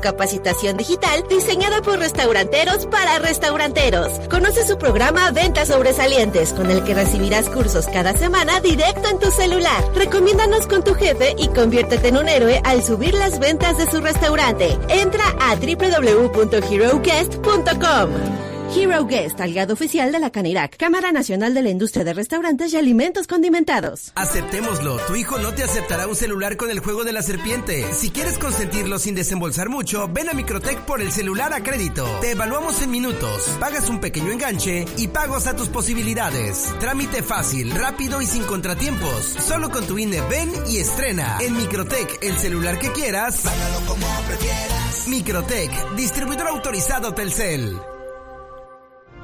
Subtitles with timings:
[0.00, 4.12] Capacitación digital diseñada por restauranteros para restauranteros.
[4.30, 9.32] Conoce su programa Ventas Sobresalientes, con el que recibirás cursos cada semana directo en tu
[9.32, 9.82] celular.
[9.96, 14.00] Recomiéndanos con tu jefe y conviértete en un héroe al subir las ventas de su
[14.00, 14.78] restaurante.
[14.88, 18.47] Entra a www.heroguest.com.
[18.76, 22.76] Hero Guest, aliado oficial de la Canirac, Cámara Nacional de la Industria de Restaurantes y
[22.76, 24.12] Alimentos Condimentados.
[24.14, 27.86] Aceptémoslo, tu hijo no te aceptará un celular con el juego de la serpiente.
[27.94, 32.06] Si quieres consentirlo sin desembolsar mucho, ven a Microtech por el celular a crédito.
[32.20, 36.74] Te evaluamos en minutos, pagas un pequeño enganche y pagos a tus posibilidades.
[36.78, 39.24] Trámite fácil, rápido y sin contratiempos.
[39.46, 41.38] Solo con tu INE ven y estrena.
[41.40, 43.40] En Microtech, el celular que quieras.
[43.44, 45.08] Págalo como prefieras.
[45.08, 47.78] Microtech, distribuidor autorizado Telcel.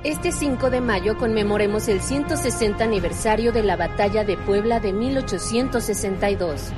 [0.04, 6.72] Este 5 de mayo conmemoremos el 160 aniversario de la Batalla de Puebla de 1862.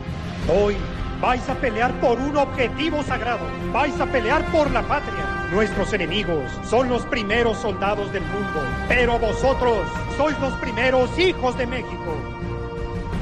[0.48, 0.76] Hoy
[1.20, 3.44] vais a pelear por un objetivo sagrado.
[3.72, 5.48] Vais a pelear por la patria.
[5.50, 9.78] Nuestros enemigos son los primeros soldados del mundo, pero vosotros
[10.16, 12.14] sois los primeros hijos de México.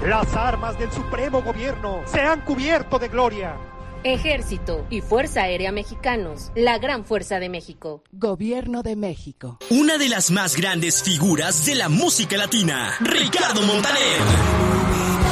[0.07, 3.57] Las armas del supremo gobierno se han cubierto de gloria.
[4.05, 8.03] Ejército y Fuerza Aérea Mexicanos, la gran fuerza de México.
[8.13, 9.59] Gobierno de México.
[9.71, 14.19] Una de las más grandes figuras de la música latina, Ricardo Montaner.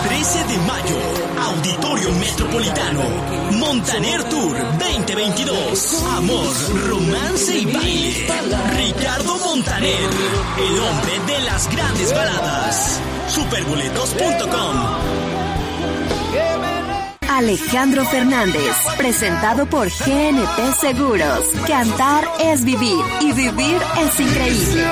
[0.08, 0.96] 13 de mayo,
[1.38, 3.02] Auditorio Metropolitano,
[3.58, 6.02] Montaner Tour 2022.
[6.16, 6.46] Amor,
[6.88, 8.26] romance y baile.
[8.76, 10.08] Ricardo Montaner,
[10.58, 13.00] el hombre de las grandes baladas.
[13.28, 15.41] Superboletos.com.
[17.32, 21.46] Alejandro Fernández, presentado por GNP Seguros.
[21.66, 24.84] Cantar es vivir y vivir es increíble.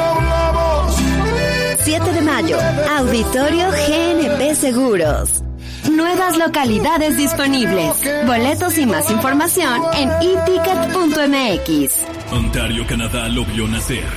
[1.85, 2.57] 7 de mayo,
[2.97, 5.43] Auditorio GNP Seguros.
[5.91, 7.95] Nuevas localidades disponibles.
[8.27, 11.95] Boletos y más información en eticket.mx.
[12.33, 14.09] Ontario, Canadá lo vio nacer.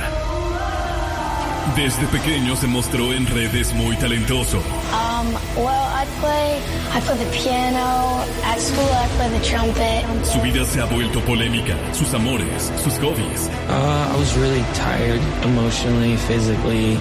[1.75, 4.61] Desde pequeño se mostró en redes muy talentoso.
[5.23, 6.61] Um, well, I play,
[6.91, 8.23] I play the piano.
[8.43, 10.25] At school, I play the trumpet.
[10.25, 13.47] Su vida se ha vuelto polémica, sus amores, sus hobbies.
[13.69, 16.97] Uh, I was really tired, emotionally, physically.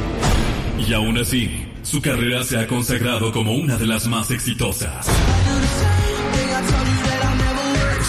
[0.79, 5.07] Y aún así, su carrera se ha consagrado como una de las más exitosas.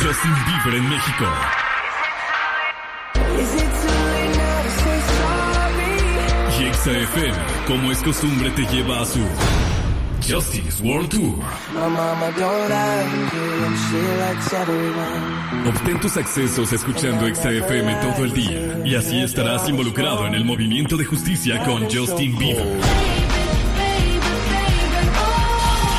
[0.02, 1.26] Justin Bieber en México.
[6.60, 7.34] Y XFM,
[7.68, 9.20] como es costumbre, te lleva a su
[10.28, 11.44] Justice World Tour.
[15.68, 20.96] Obtén tus accesos escuchando XFM todo el día y así estarás involucrado en el movimiento
[20.96, 22.80] de justicia con Justin Bieber.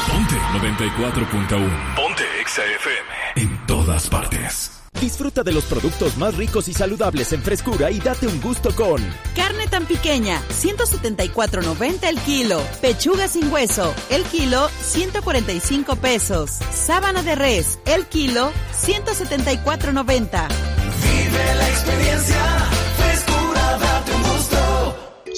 [0.08, 1.94] Ponte 94.1.
[1.96, 3.42] Ponte XFM.
[3.42, 4.73] En todas partes.
[5.00, 9.02] Disfruta de los productos más ricos y saludables en frescura y date un gusto con
[9.36, 12.62] Carne tan pequeña, 174.90 el kilo.
[12.80, 16.50] Pechuga sin hueso, el kilo, 145 pesos.
[16.72, 20.48] Sábana de res, el kilo, 174.90.
[21.02, 22.70] Vive la experiencia,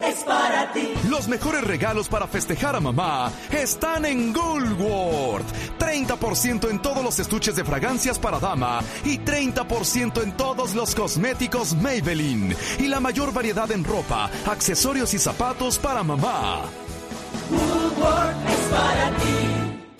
[0.00, 0.94] es para ti.
[1.08, 5.46] Los mejores regalos para festejar a mamá están en Woolworth.
[5.78, 11.74] 30% en todos los estuches de fragancias para dama y 30% en todos los cosméticos
[11.76, 12.56] Maybelline.
[12.78, 16.62] Y la mayor variedad en ropa, accesorios y zapatos para mamá.
[17.50, 19.49] Es para ti.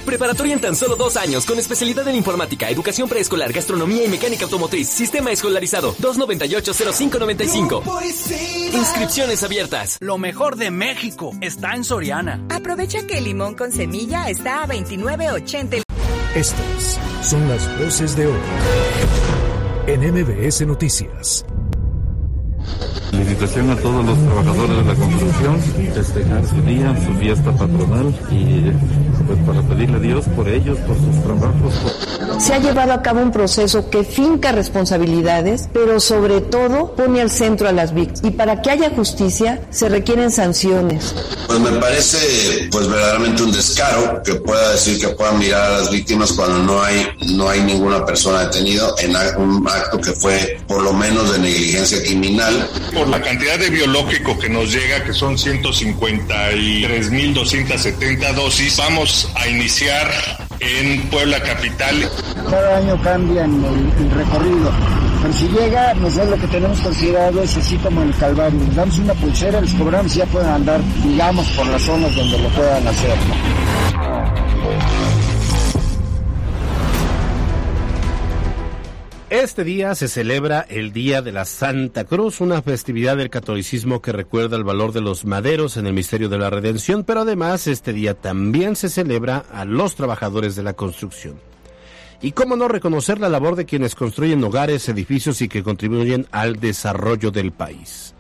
[0.04, 4.44] Preparatoria en tan solo dos años con especialidad en informática, educación preescolar, gastronomía y mecánica
[4.44, 4.88] automotriz.
[4.88, 7.82] Sistema escolarizado 298-0595.
[8.72, 9.98] Inscripciones abiertas.
[10.00, 12.44] Lo mejor de México está en Soriana.
[12.48, 15.82] Aprovecha que el limón con semilla está a 29.80.
[16.34, 18.40] Estas son las voces de hoy
[19.86, 21.44] en MBS Noticias.
[23.10, 25.60] Felicitación a todos los trabajadores de la construcción,
[25.94, 28.70] festejar su día, su fiesta patronal y
[29.26, 31.74] pues para pedirle a Dios por ellos, por sus trabajos.
[32.38, 37.30] Se ha llevado a cabo un proceso que finca responsabilidades, pero sobre todo pone al
[37.30, 38.24] centro a las víctimas.
[38.24, 41.14] Y para que haya justicia se requieren sanciones.
[41.46, 45.90] Pues me parece pues verdaderamente un descaro que pueda decir que puedan mirar a las
[45.90, 50.82] víctimas cuando no hay no hay ninguna persona detenida en un acto que fue por
[50.82, 52.68] lo menos de negligencia criminal.
[53.00, 60.06] Por la cantidad de biológico que nos llega, que son 153.270 dosis, vamos a iniciar
[60.60, 62.10] en Puebla Capital.
[62.50, 64.70] Cada año cambian el, recorrido.
[65.22, 68.60] Pero si llega, nosotros lo que tenemos considerado es así como el Calvario.
[68.74, 72.86] Damos una pulsera, los programas ya pueden andar, digamos, por las zonas donde lo puedan
[72.86, 73.16] hacer.
[79.30, 84.10] Este día se celebra el Día de la Santa Cruz, una festividad del catolicismo que
[84.10, 87.92] recuerda el valor de los maderos en el misterio de la redención, pero además este
[87.92, 91.38] día también se celebra a los trabajadores de la construcción.
[92.20, 96.56] Y cómo no reconocer la labor de quienes construyen hogares, edificios y que contribuyen al
[96.58, 98.16] desarrollo del país.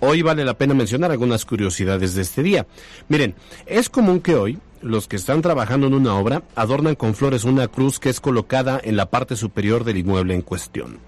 [0.00, 2.66] Hoy vale la pena mencionar algunas curiosidades de este día.
[3.08, 3.34] Miren,
[3.66, 7.68] es común que hoy los que están trabajando en una obra adornan con flores una
[7.68, 10.98] cruz que es colocada en la parte superior del inmueble en cuestión.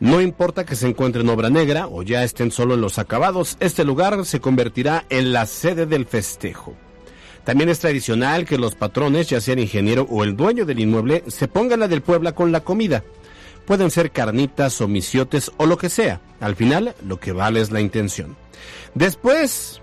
[0.00, 3.56] No importa que se encuentre en obra negra o ya estén solo en los acabados,
[3.60, 6.74] este lugar se convertirá en la sede del festejo.
[7.44, 11.22] También es tradicional que los patrones, ya sea el ingeniero o el dueño del inmueble,
[11.28, 13.04] se pongan la del pueblo con la comida.
[13.70, 16.20] Pueden ser carnitas o misiotes o lo que sea.
[16.40, 18.36] Al final, lo que vale es la intención.
[18.96, 19.80] Después,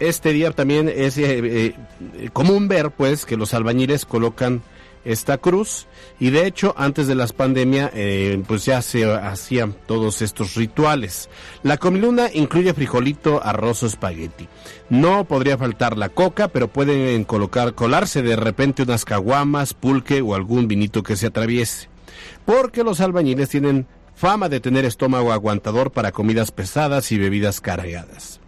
[0.00, 4.62] este día también es eh, eh, común ver pues que los albañiles colocan
[5.04, 5.88] esta cruz
[6.18, 11.28] y de hecho antes de las pandemia eh, pues ya se hacían todos estos rituales.
[11.64, 14.48] La comiluna incluye frijolito, arroz o espagueti.
[14.88, 20.34] No podría faltar la coca, pero pueden colocar, colarse de repente unas caguamas, pulque o
[20.34, 21.92] algún vinito que se atraviese.
[22.44, 28.40] Porque los albañiles tienen fama de tener estómago aguantador para comidas pesadas y bebidas cargadas.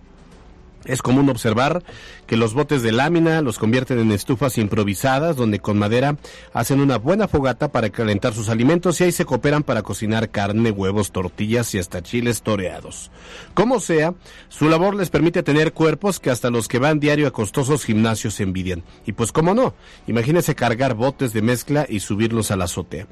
[0.87, 1.83] Es común observar
[2.27, 6.17] que los botes de lámina los convierten en estufas improvisadas donde con madera
[6.53, 10.71] hacen una buena fogata para calentar sus alimentos y ahí se cooperan para cocinar carne,
[10.71, 13.11] huevos, tortillas y hasta chiles toreados.
[13.55, 14.15] Como sea,
[14.49, 18.41] su labor les permite tener cuerpos que hasta los que van diario a costosos gimnasios
[18.41, 18.85] envidian.
[19.07, 19.75] Y pues cómo no,
[20.07, 23.07] imagínese cargar botes de mezcla y subirlos a la azotea.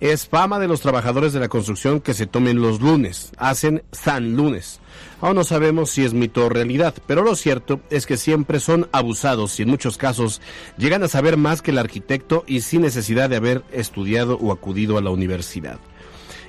[0.00, 4.36] Es fama de los trabajadores de la construcción que se tomen los lunes, hacen San
[4.36, 4.80] Lunes.
[5.20, 8.88] Aún no sabemos si es mito o realidad, pero lo cierto es que siempre son
[8.92, 10.40] abusados y en muchos casos
[10.78, 14.98] llegan a saber más que el arquitecto y sin necesidad de haber estudiado o acudido
[14.98, 15.78] a la universidad.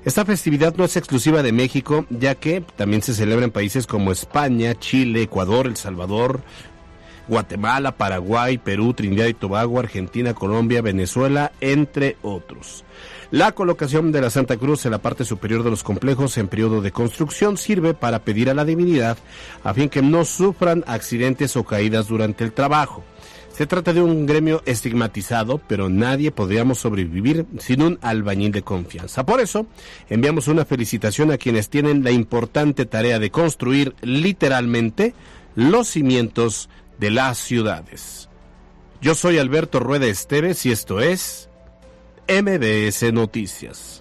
[0.04, 4.12] Esta festividad no es exclusiva de México, ya que también se celebra en países como
[4.12, 6.42] España, Chile, Ecuador, El Salvador,
[7.28, 12.84] Guatemala, Paraguay, Perú, Trinidad y Tobago, Argentina, Colombia, Venezuela, entre otros.
[13.32, 16.82] La colocación de la Santa Cruz en la parte superior de los complejos en periodo
[16.82, 19.18] de construcción sirve para pedir a la divinidad
[19.64, 23.06] a fin que no sufran accidentes o caídas durante el trabajo.
[23.54, 29.26] Se trata de un gremio estigmatizado, pero nadie podríamos sobrevivir sin un albañil de confianza.
[29.26, 29.66] Por eso,
[30.10, 35.14] enviamos una felicitación a quienes tienen la importante tarea de construir literalmente
[35.56, 36.70] los cimientos
[37.00, 38.28] de las ciudades.
[39.02, 41.50] Yo soy Alberto Rueda Esteves y esto es
[42.32, 44.01] MBS Noticias.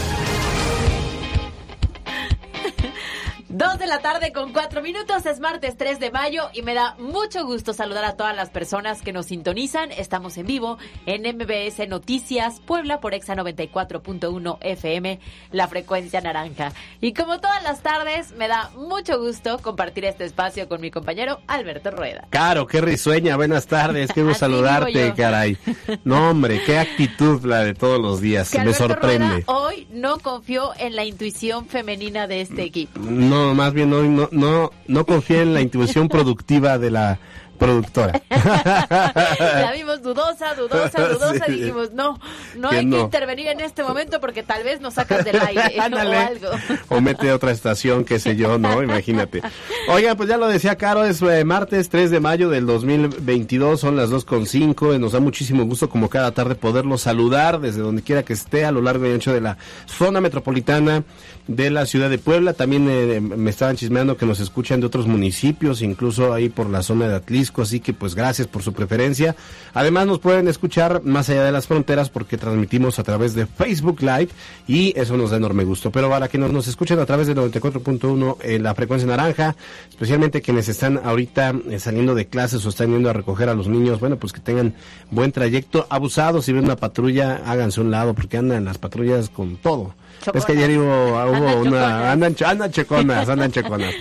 [3.53, 6.95] Dos de la tarde con cuatro minutos, es martes 3 de mayo y me da
[6.99, 9.91] mucho gusto saludar a todas las personas que nos sintonizan.
[9.91, 15.19] Estamos en vivo en MBS Noticias Puebla por Exa 94.1 FM,
[15.51, 16.71] la frecuencia naranja.
[17.01, 21.41] Y como todas las tardes, me da mucho gusto compartir este espacio con mi compañero
[21.47, 22.27] Alberto Rueda.
[22.29, 25.57] Caro, qué risueña, buenas tardes, gusto saludarte, caray.
[26.05, 29.27] No, hombre, qué actitud la de todos los días, Que me Alberto sorprende.
[29.27, 32.97] Rueda hoy no confió en la intuición femenina de este equipo.
[33.01, 37.19] No, más bien no, no, no, no confié en la intuición productiva de la
[37.61, 38.19] productora.
[38.29, 41.45] la vimos dudosa, dudosa, dudosa.
[41.45, 41.51] Sí.
[41.51, 42.19] Dijimos, no,
[42.57, 42.97] no Que hay no.
[42.97, 46.47] que intervenir en este momento porque tal vez nos sacas del aire o algo.
[46.89, 48.81] o mete otra estación, qué sé yo, ¿no?
[48.81, 49.43] Imagínate.
[49.89, 53.95] Oigan, pues ya lo decía Caro, es eh, martes 3 de mayo del 2022, son
[53.95, 58.23] las 2.5, eh, nos da muchísimo gusto como cada tarde poderlo saludar desde donde quiera
[58.23, 61.03] que esté a lo largo y ancho de la zona metropolitana
[61.47, 62.53] de la ciudad de Puebla.
[62.53, 66.81] También eh, me estaban chismeando que nos escuchan de otros municipios, incluso ahí por la
[66.81, 69.35] zona de Atlisco, así que pues gracias por su preferencia.
[69.73, 74.01] Además nos pueden escuchar más allá de las fronteras porque transmitimos a través de Facebook
[74.01, 74.29] Live
[74.67, 75.91] y eso nos da enorme gusto.
[75.91, 79.55] Pero para quienes nos escuchen a través de 94.1 en la frecuencia naranja,
[79.89, 83.67] especialmente quienes están ahorita eh, saliendo de clases o están yendo a recoger a los
[83.67, 84.75] niños, bueno, pues que tengan
[85.09, 85.87] buen trayecto.
[85.89, 89.95] Abusados, si ven una patrulla, háganse a un lado porque andan las patrullas con todo.
[90.33, 92.11] Es que ayer hubo, hubo Andan una, choconas.
[92.11, 93.93] andan, andan checonas, andan checonas.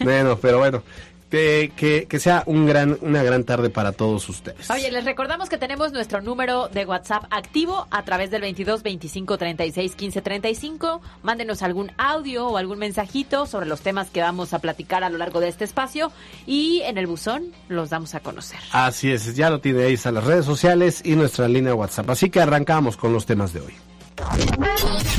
[0.00, 0.82] bueno, pero bueno,
[1.30, 4.70] que, que, que sea un gran, una gran tarde para todos ustedes.
[4.70, 9.38] Oye, les recordamos que tenemos nuestro número de WhatsApp activo a través del 22 25
[9.38, 11.00] 36 15 35.
[11.22, 15.18] Mándenos algún audio o algún mensajito sobre los temas que vamos a platicar a lo
[15.18, 16.12] largo de este espacio
[16.46, 18.60] y en el buzón los damos a conocer.
[18.72, 22.10] Así es, ya lo tiene ahí a las redes sociales y nuestra línea WhatsApp.
[22.10, 23.74] Así que arrancamos con los temas de hoy.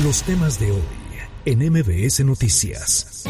[0.02, 0.82] Los temas de hoy
[1.44, 3.24] en MBS Noticias.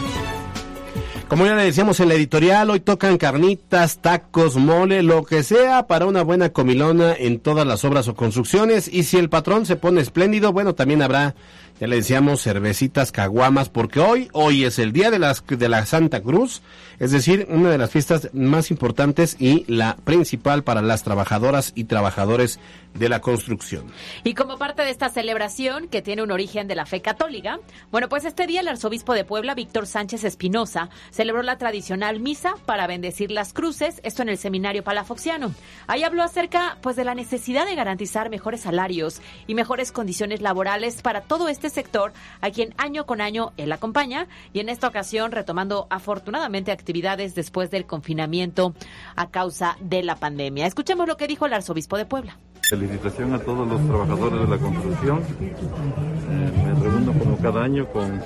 [1.28, 5.86] Como ya le decíamos en la editorial, hoy tocan carnitas, tacos, mole, lo que sea
[5.86, 8.88] para una buena comilona en todas las obras o construcciones.
[8.88, 11.34] Y si el patrón se pone espléndido, bueno, también habrá,
[11.80, 15.86] ya le decíamos, cervecitas, caguamas, porque hoy, hoy es el día de, las, de la
[15.86, 16.62] Santa Cruz,
[16.98, 21.84] es decir, una de las fiestas más importantes y la principal para las trabajadoras y
[21.84, 22.58] trabajadores
[22.94, 23.84] de la construcción.
[24.24, 27.60] Y como parte de esta celebración, que tiene un origen de la fe católica,
[27.92, 32.54] bueno, pues este día el arzobispo de Puebla, Víctor Sánchez Espinosa, celebró la tradicional misa
[32.66, 35.54] para bendecir las cruces, esto en el seminario palafoxiano.
[35.86, 41.02] Ahí habló acerca, pues, de la necesidad de garantizar mejores salarios y mejores condiciones laborales
[41.02, 45.32] para todo este sector, a quien año con año él acompaña, y en esta ocasión
[45.32, 48.74] retomando afortunadamente actividades después del confinamiento
[49.16, 50.66] a causa de la pandemia.
[50.66, 52.36] Escuchemos lo que dijo el arzobispo de Puebla.
[52.68, 55.22] Felicitación a todos los trabajadores de la construcción.
[55.40, 58.20] Eh, me reúno como cada año con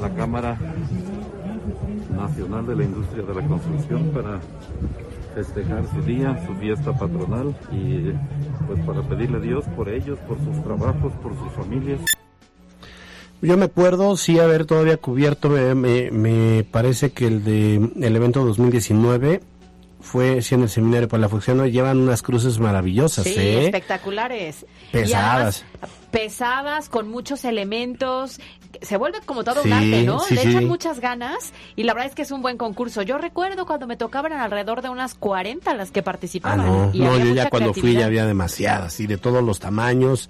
[0.00, 0.58] la Cámara
[2.10, 4.40] Nacional de la Industria de la Construcción para
[5.34, 8.12] festejar su día, su fiesta patronal y
[8.66, 12.00] pues para pedirle a Dios por ellos, por sus trabajos, por sus familias.
[13.40, 18.16] Yo me acuerdo, sí, haber todavía cubierto, me, me, me parece que el de el
[18.16, 19.40] evento 2019
[20.00, 23.64] fue sí, en el seminario palafoxiano, llevan unas cruces maravillosas, Sí, ¿eh?
[23.66, 24.66] espectaculares.
[24.90, 25.64] Pesadas.
[25.80, 28.40] Además, pesadas, con muchos elementos.
[28.82, 30.20] Se vuelve como todo Sí, un arte, ¿no?
[30.20, 30.48] sí, Le sí.
[30.50, 33.02] echan muchas ganas y la verdad es que es un buen concurso.
[33.02, 36.66] Yo recuerdo cuando me tocaban alrededor de unas 40 las que Ah, participaban.
[36.66, 40.28] no, y no, yo ya cuando fui ya había demasiadas y de todos los tamaños.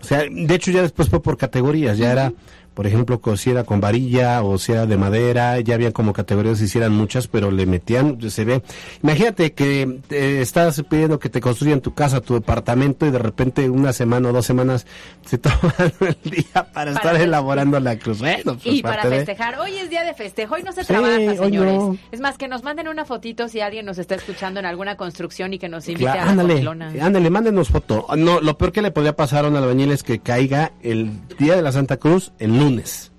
[0.00, 2.32] O sea, de hecho ya después fue por categorías, ya era,
[2.74, 6.58] por ejemplo, si era con varilla o si era de madera, ya había como categorías,
[6.58, 8.62] se hicieran muchas, pero le metían, se ve.
[9.02, 13.68] Imagínate que te estás pidiendo que te construyan tu casa, tu departamento y de repente
[13.68, 14.86] una semana o dos semanas
[15.26, 18.18] se toman el día para, estar elaborando la cruz.
[18.20, 20.88] Bueno, pues, Y para de- festejar, hoy es día de festejo, hoy no se Sí,
[20.88, 21.74] trabaja, señores.
[21.74, 21.96] no.
[22.12, 25.52] Es más, que nos manden una fotito si alguien nos está escuchando en alguna construcción
[25.52, 26.92] y que nos invite Claro, a la ándale, comilona.
[27.00, 28.06] ándale, mándenos foto.
[28.16, 31.56] No, lo peor que le podría pasar a un albañil es que caiga el día
[31.56, 33.10] de la Santa Cruz el lunes.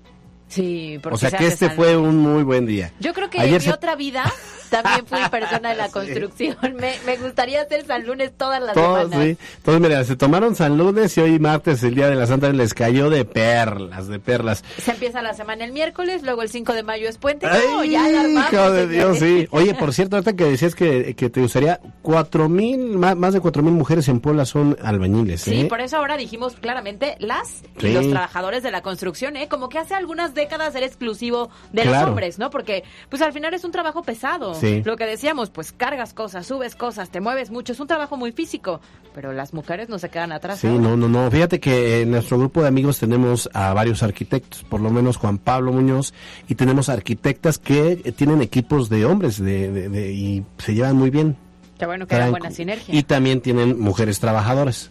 [0.48, 2.92] Sí, porque O sea se que este fue un muy buen día.
[3.00, 4.24] Yo creo que Ayer en mi se- otra vida
[4.72, 6.56] también fui persona de la construcción.
[6.80, 9.26] Me, me gustaría hacer San Lunes todas las Todos, semanas.
[9.38, 9.46] sí.
[9.64, 12.74] Todos, mira, se tomaron San Lunes y hoy martes, el día de la Santa, les
[12.74, 14.64] cayó de perlas, de perlas.
[14.78, 17.46] Se empieza la semana el miércoles, luego el 5 de mayo es puente.
[17.46, 19.46] No, Ay, ya la armamos, hijo de Dios, sí.
[19.52, 23.40] Oye, por cierto, ahorita que decías que, que te gustaría, cuatro mil, más, más de
[23.40, 25.64] cuatro mil mujeres en Puebla son albañiles, Sí, ¿eh?
[25.66, 29.48] por eso ahora dijimos claramente las y los trabajadores de la construcción, ¿eh?
[29.48, 32.50] Como que hace algunas décadas era exclusivo de los hombres, ¿no?
[32.50, 34.54] Porque, pues al final es un trabajo pesado.
[34.62, 34.80] Sí.
[34.84, 38.30] Lo que decíamos, pues cargas cosas, subes cosas, te mueves mucho, es un trabajo muy
[38.30, 38.80] físico,
[39.12, 40.60] pero las mujeres no se quedan atrás.
[40.60, 41.28] Sí, no, no, no.
[41.30, 45.38] Fíjate que en nuestro grupo de amigos tenemos a varios arquitectos, por lo menos Juan
[45.38, 46.14] Pablo Muñoz,
[46.48, 50.94] y tenemos arquitectas que eh, tienen equipos de hombres de, de- de- y se llevan
[50.96, 51.36] muy bien.
[51.78, 52.94] Qué bueno que era buena sinergia.
[52.94, 54.90] Y también tienen mujeres trabajadoras.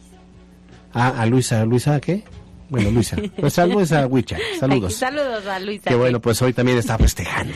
[0.93, 2.23] Ah, a Luisa, ¿Luisa qué?
[2.69, 3.15] Bueno, Luisa.
[3.39, 4.37] Pues a Luisa Huicha.
[4.59, 4.95] Saludos.
[4.95, 5.89] Saludos a Luisa.
[5.89, 7.53] Que bueno, pues hoy también está festejando.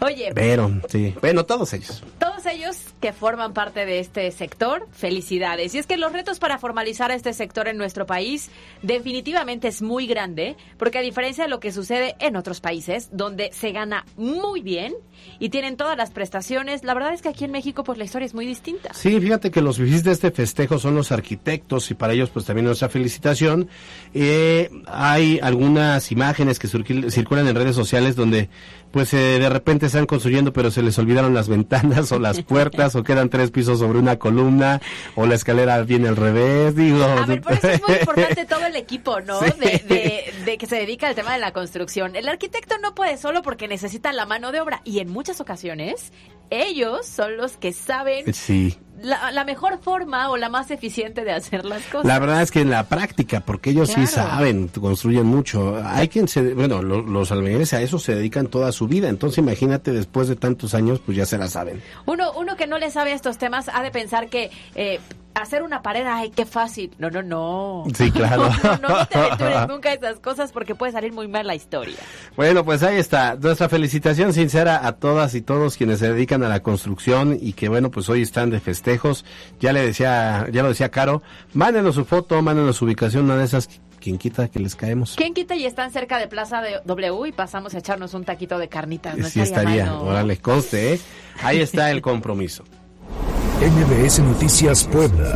[0.00, 1.14] Oye, Pero, sí.
[1.20, 2.02] Bueno, todos ellos.
[2.18, 5.74] todos ellos que forman parte de este sector, felicidades.
[5.74, 8.50] Y es que los retos para formalizar este sector en nuestro país
[8.82, 13.50] definitivamente es muy grande, porque a diferencia de lo que sucede en otros países, donde
[13.52, 14.94] se gana muy bien
[15.38, 18.26] y tienen todas las prestaciones, la verdad es que aquí en México pues la historia
[18.26, 18.92] es muy distinta.
[18.94, 22.44] Sí, fíjate que los visitas de este festejo son los arquitectos y para ellos pues
[22.44, 23.68] también nuestra felicitación.
[24.14, 28.48] Eh, hay algunas imágenes que circulan en redes sociales donde
[28.96, 32.96] pues eh, de repente están construyendo pero se les olvidaron las ventanas o las puertas
[32.96, 34.80] o quedan tres pisos sobre una columna
[35.16, 37.04] o la escalera viene al revés, digo.
[37.04, 39.38] A ver, por eso es muy importante todo el equipo, ¿no?
[39.40, 42.16] De, de, que se dedica al tema de la construcción.
[42.16, 46.10] El arquitecto no puede solo porque necesita la mano de obra y en muchas ocasiones
[46.50, 51.64] ellos son los que saben sí la, mejor forma o la más eficiente de hacer
[51.64, 52.06] las cosas.
[52.06, 55.80] La verdad es que en la práctica, porque ellos sí saben, construyen mucho.
[55.84, 59.08] Hay quien se, bueno, los, albañiles a eso se dedican toda su vida.
[59.08, 61.82] Entonces imagínate después de tantos años, pues ya se la saben.
[62.06, 65.00] Uno, uno que no le sabe estos temas ha de pensar que eh,
[65.36, 66.92] hacer una pared, ay, qué fácil.
[66.98, 67.84] No, no, no.
[67.94, 68.50] Sí, claro.
[68.62, 71.96] no, no, te aventures nunca esas cosas porque puede salir muy mal la historia.
[72.36, 73.36] Bueno, pues ahí está.
[73.36, 77.68] Nuestra felicitación sincera a todas y todos quienes se dedican a la construcción y que,
[77.68, 79.24] bueno, pues hoy están de festejos.
[79.60, 83.44] Ya le decía, ya lo decía Caro, mándenos su foto, mándenos su ubicación, una de
[83.44, 85.16] esas ¿Quién quita que les caemos?
[85.16, 88.56] ¿Quién quita y están cerca de Plaza de W y pasamos a echarnos un taquito
[88.56, 89.16] de carnitas?
[89.32, 91.00] sí estaría, ahora les conste, ¿eh?
[91.42, 92.62] Ahí está el compromiso.
[93.58, 95.34] NBS Noticias Puebla.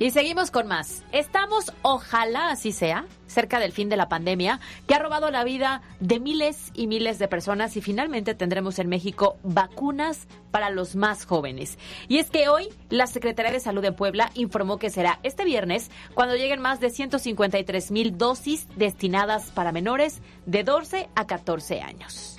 [0.00, 1.04] Y seguimos con más.
[1.12, 5.82] Estamos, ojalá así sea, cerca del fin de la pandemia, que ha robado la vida
[6.00, 11.26] de miles y miles de personas y finalmente tendremos en México vacunas para los más
[11.26, 11.78] jóvenes.
[12.08, 15.92] Y es que hoy la Secretaría de Salud de Puebla informó que será este viernes
[16.14, 22.34] cuando lleguen más de 153 mil dosis destinadas para menores de 12 a 14 años.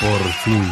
[0.00, 0.64] Por fin.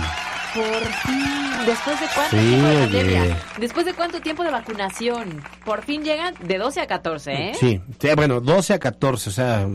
[0.54, 1.40] Por fin.
[1.66, 3.36] ¿Después de cuánto tiempo de pandemia?
[3.58, 5.42] ¿Después de cuánto tiempo de vacunación?
[5.64, 7.52] Por fin llegan de 12 a 14, ¿eh?
[7.58, 7.80] Sí,
[8.16, 9.30] bueno, 12 a 14.
[9.30, 9.68] O sea,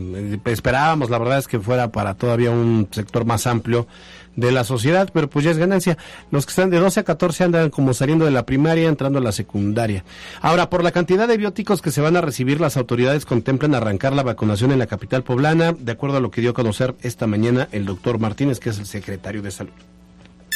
[0.44, 3.86] esperábamos, la verdad es que fuera para todavía un sector más amplio
[4.34, 5.96] de la sociedad, pero pues ya es ganancia.
[6.30, 9.22] Los que están de 12 a 14 andan como saliendo de la primaria, entrando a
[9.22, 10.04] la secundaria.
[10.42, 14.12] Ahora, por la cantidad de bióticos que se van a recibir, las autoridades contemplan arrancar
[14.12, 17.26] la vacunación en la capital poblana, de acuerdo a lo que dio a conocer esta
[17.26, 19.95] mañana el doctor Martínez, que es el secretario de Salud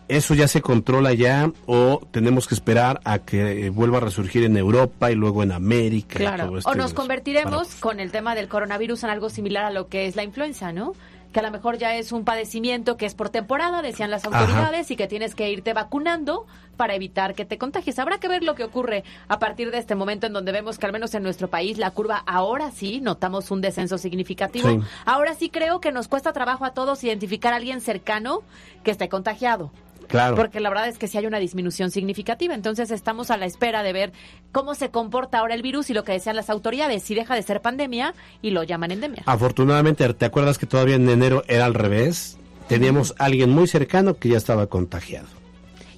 [0.09, 4.57] ¿Eso ya se controla ya o tenemos que esperar a que vuelva a resurgir en
[4.57, 6.19] Europa y luego en América?
[6.19, 10.07] Claro, o nos convertiremos con el tema del coronavirus en algo similar a lo que
[10.07, 10.93] es la influenza, ¿no?
[11.33, 14.91] Que a lo mejor ya es un padecimiento que es por temporada, decían las autoridades,
[14.91, 17.99] y que tienes que irte vacunando para evitar que te contagies.
[17.99, 20.87] Habrá que ver lo que ocurre a partir de este momento en donde vemos que
[20.87, 24.83] al menos en nuestro país la curva ahora sí notamos un descenso significativo.
[25.05, 28.43] Ahora sí creo que nos cuesta trabajo a todos identificar a alguien cercano
[28.85, 29.71] que esté contagiado.
[30.09, 32.55] Porque la verdad es que sí hay una disminución significativa.
[32.55, 34.13] Entonces estamos a la espera de ver
[34.53, 37.43] cómo se comporta ahora el virus y lo que decían las autoridades, si deja de
[37.43, 39.23] ser pandemia y lo llaman endemia.
[39.27, 42.39] Afortunadamente, ¿te acuerdas que todavía en enero era al revés?
[42.69, 45.29] Teníamos a alguien muy cercano que ya estaba contagiado.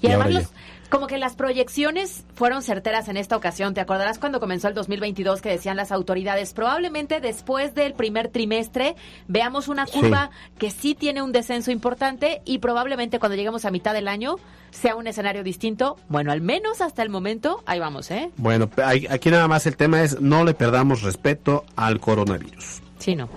[0.01, 0.49] Y, además
[0.89, 3.73] como que las proyecciones fueron certeras en esta ocasión.
[3.73, 6.53] ¿Te acordarás cuando comenzó el 2022 que decían las autoridades?
[6.53, 8.95] Probablemente después del primer trimestre
[9.27, 13.93] veamos una curva que sí tiene un descenso importante y probablemente cuando lleguemos a mitad
[13.93, 14.35] del año
[14.71, 15.97] sea un escenario distinto.
[16.09, 18.31] Bueno, al menos hasta el momento, ahí vamos, ¿eh?
[18.37, 18.69] Bueno,
[19.09, 22.81] aquí nada más el tema es no le perdamos respeto al coronavirus.
[22.99, 23.29] Sí, no.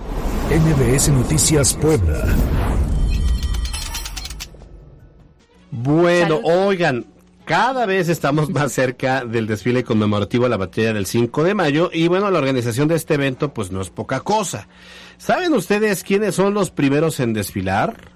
[0.50, 2.24] NBS Noticias Puebla.
[5.70, 7.04] Bueno, oigan,
[7.48, 11.90] Cada vez estamos más cerca del desfile conmemorativo a la batalla del 5 de mayo
[11.90, 14.68] y bueno, la organización de este evento pues no es poca cosa.
[15.16, 18.12] ¿Saben ustedes quiénes son los primeros en desfilar?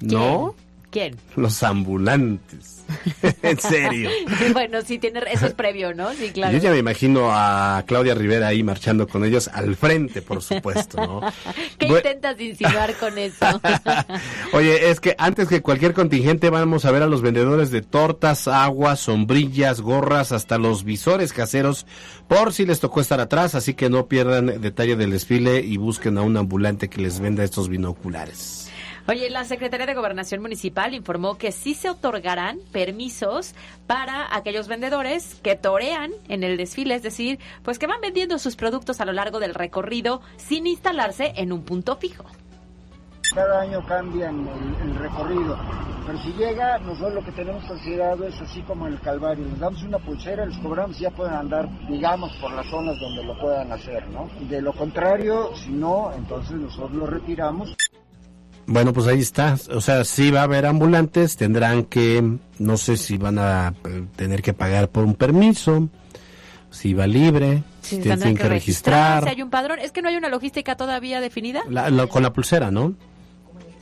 [0.00, 0.54] ¿No?
[0.90, 1.16] ¿Quién?
[1.34, 2.75] Los ambulantes.
[3.42, 4.10] en serio.
[4.52, 6.12] bueno, sí, tiene, eso es previo, ¿no?
[6.14, 6.52] Sí, claro.
[6.52, 10.98] Yo ya me imagino a Claudia Rivera ahí marchando con ellos al frente, por supuesto,
[10.98, 11.20] ¿no?
[11.78, 13.60] ¿Qué intentas insinuar con eso?
[14.52, 18.48] Oye, es que antes que cualquier contingente vamos a ver a los vendedores de tortas,
[18.48, 21.86] aguas, sombrillas, gorras, hasta los visores caseros,
[22.28, 26.18] por si les tocó estar atrás, así que no pierdan detalle del desfile y busquen
[26.18, 28.65] a un ambulante que les venda estos binoculares.
[29.08, 33.54] Oye, la Secretaría de Gobernación Municipal informó que sí se otorgarán permisos
[33.86, 38.56] para aquellos vendedores que torean en el desfile, es decir, pues que van vendiendo sus
[38.56, 42.24] productos a lo largo del recorrido sin instalarse en un punto fijo.
[43.32, 44.48] Cada año cambian
[44.82, 45.56] el, recorrido,
[46.06, 49.44] pero si llega, nosotros lo que tenemos considerado es así como el Calvario.
[49.44, 53.24] Les damos una pulsera, les cobramos y ya pueden andar, digamos, por las zonas donde
[53.24, 54.28] lo puedan hacer, ¿no?
[54.48, 57.76] De lo contrario, si no, entonces nosotros lo retiramos.
[58.66, 59.56] Bueno, pues ahí está.
[59.72, 62.22] O sea, sí va a haber ambulantes, tendrán que,
[62.58, 65.88] no sé si van a eh, tener que pagar por un permiso,
[66.70, 69.22] si va libre, si tienen que registrar.
[69.22, 71.62] Si hay un padrón, es que no hay una logística todavía definida.
[71.70, 72.94] La- la- con la pulsera, ¿no?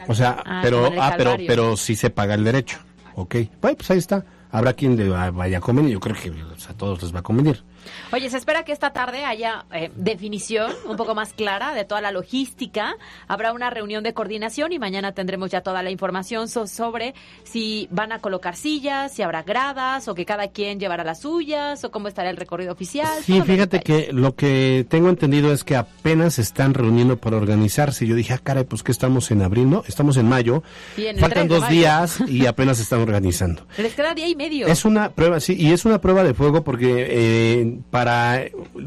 [0.06, 2.76] O sea, Ah, pero, ah, pero, pero sí se paga el derecho.
[3.14, 3.36] Ok.
[3.62, 4.22] Bueno, pues ahí está.
[4.50, 5.92] Habrá quien le va- vaya a convenir.
[5.92, 7.64] Yo creo que o sea, a todos les va a convenir.
[8.12, 12.00] Oye, se espera que esta tarde haya eh, definición un poco más clara de toda
[12.00, 12.96] la logística.
[13.28, 17.88] Habrá una reunión de coordinación y mañana tendremos ya toda la información so- sobre si
[17.90, 21.90] van a colocar sillas, si habrá gradas o que cada quien llevará las suyas o
[21.90, 23.08] cómo estará el recorrido oficial.
[23.24, 28.06] Sí, fíjate que lo que tengo entendido es que apenas se están reuniendo para organizarse.
[28.06, 29.84] Yo dije, ah, caray, pues que estamos en abril, ¿no?
[29.86, 30.62] Estamos en mayo.
[30.96, 31.74] Sí, en el Faltan 3 de dos mayo.
[31.74, 33.66] días y apenas se están organizando.
[33.78, 34.66] Les queda día y medio.
[34.66, 38.42] Es una prueba, sí, y es una prueba de fuego porque eh, para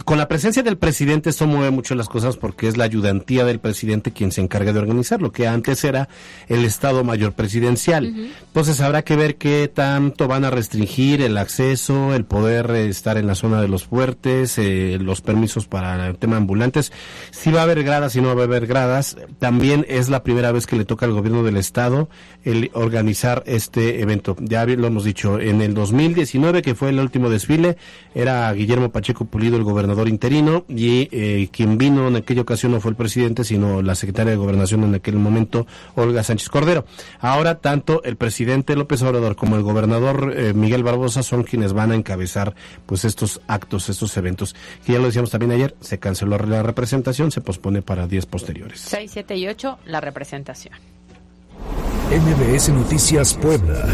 [0.05, 3.59] con la presencia del presidente esto mueve mucho las cosas porque es la ayudantía del
[3.59, 6.09] presidente quien se encarga de organizar lo que antes era
[6.47, 8.05] el Estado Mayor Presidencial.
[8.05, 13.17] Entonces habrá que ver qué tanto van a restringir el acceso, el poder eh, estar
[13.17, 16.91] en la zona de los fuertes, eh, los permisos para el tema ambulantes.
[17.31, 19.17] Si va a haber gradas, si no va a haber gradas.
[19.39, 22.09] También es la primera vez que le toca al gobierno del Estado
[22.43, 24.35] el organizar este evento.
[24.39, 27.77] Ya lo hemos dicho, en el 2019, que fue el último desfile,
[28.15, 32.79] era Guillermo Pacheco Pulido el gobernador interino y eh, quien vino en aquella ocasión no
[32.79, 36.85] fue el presidente, sino la secretaria de Gobernación en aquel momento, Olga Sánchez Cordero.
[37.19, 41.91] Ahora, tanto el presidente López Obrador como el gobernador eh, Miguel Barbosa son quienes van
[41.91, 44.55] a encabezar pues estos actos, estos eventos.
[44.85, 48.79] Que ya lo decíamos también ayer, se canceló la representación, se pospone para días posteriores.
[48.81, 50.73] 6, 7 y 8, la representación.
[52.09, 53.85] MBS Noticias Puebla.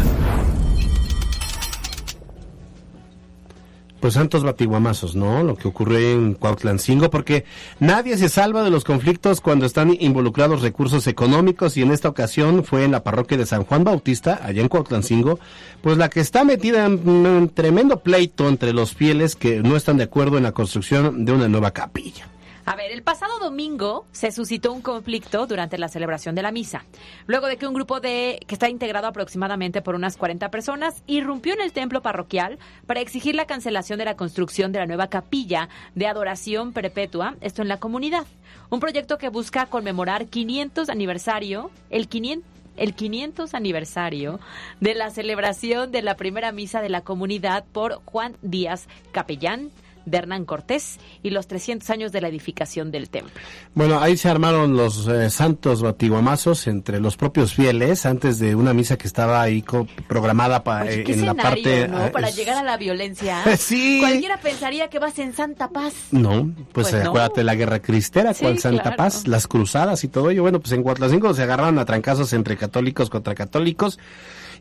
[4.04, 5.42] Pues santos batiguamazos, ¿no?
[5.42, 7.46] Lo que ocurrió en Cuautlancingo, porque
[7.80, 12.64] nadie se salva de los conflictos cuando están involucrados recursos económicos y en esta ocasión
[12.64, 15.38] fue en la parroquia de San Juan Bautista, allá en Cuautlancingo,
[15.80, 19.96] pues la que está metida en un tremendo pleito entre los fieles que no están
[19.96, 22.28] de acuerdo en la construcción de una nueva capilla.
[22.66, 26.86] A ver, el pasado domingo se suscitó un conflicto durante la celebración de la misa,
[27.26, 31.52] luego de que un grupo de que está integrado aproximadamente por unas 40 personas irrumpió
[31.52, 35.68] en el templo parroquial para exigir la cancelación de la construcción de la nueva capilla
[35.94, 38.24] de adoración perpetua, esto en la comunidad,
[38.70, 44.40] un proyecto que busca conmemorar 500 aniversario, el 500 el 500 aniversario
[44.80, 49.70] de la celebración de la primera misa de la comunidad por Juan Díaz Capellán
[50.06, 53.32] de Hernán Cortés y los 300 años de la edificación del templo.
[53.74, 58.72] Bueno, ahí se armaron los eh, santos batiguamazos entre los propios fieles antes de una
[58.74, 59.64] misa que estaba ahí
[60.08, 62.06] programada para eh, en la parte ¿no?
[62.06, 63.42] eh, Para es- llegar a la violencia.
[63.58, 63.98] Sí.
[64.00, 65.94] Cualquiera pensaría que vas en Santa Paz.
[66.10, 67.08] No, pues, Pues no.
[67.10, 68.96] acuérdate de la guerra cristera, Sí, cual Santa claro.
[68.96, 70.42] Paz, las cruzadas y todo ello.
[70.42, 73.98] Bueno, pues en Cuatlacingo se agarraron a trancazos entre católicos contra católicos.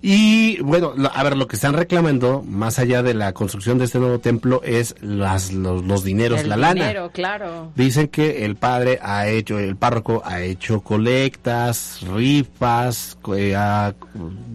[0.05, 3.99] Y bueno, a ver, lo que están reclamando, más allá de la construcción de este
[3.99, 6.73] nuevo templo, es las, los, los dineros, El la lana.
[6.73, 7.71] dinero, claro.
[7.77, 13.95] Dicen que el padre ha hecho, el párroco ha hecho colectas, rifas, eh, ha-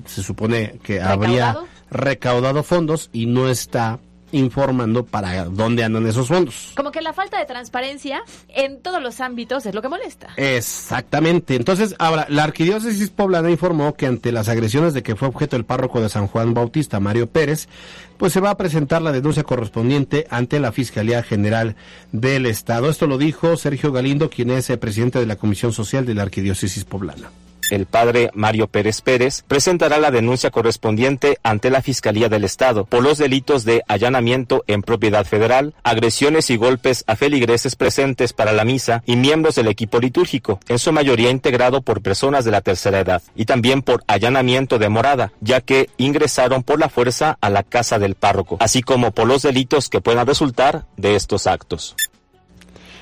[0.04, 1.56] se supone que habría
[1.90, 3.98] recaudado fondos y no está
[4.32, 6.72] informando para dónde andan esos fondos.
[6.76, 10.28] Como que la falta de transparencia en todos los ámbitos es lo que molesta.
[10.36, 11.56] Exactamente.
[11.56, 15.64] Entonces, ahora, la arquidiócesis poblana informó que ante las agresiones de que fue objeto el
[15.64, 17.68] párroco de San Juan Bautista, Mario Pérez,
[18.16, 21.76] pues se va a presentar la denuncia correspondiente ante la Fiscalía General
[22.12, 22.90] del Estado.
[22.90, 26.22] Esto lo dijo Sergio Galindo, quien es el presidente de la Comisión Social de la
[26.22, 27.30] arquidiócesis poblana.
[27.70, 33.02] El padre Mario Pérez Pérez, presentará la denuncia correspondiente ante la Fiscalía del Estado por
[33.02, 38.64] los delitos de allanamiento en propiedad federal, agresiones y golpes a feligreses presentes para la
[38.64, 43.00] misa y miembros del equipo litúrgico, en su mayoría integrado por personas de la tercera
[43.00, 47.62] edad, y también por allanamiento de morada, ya que ingresaron por la fuerza a la
[47.62, 51.96] casa del párroco, así como por los delitos que puedan resultar de estos actos.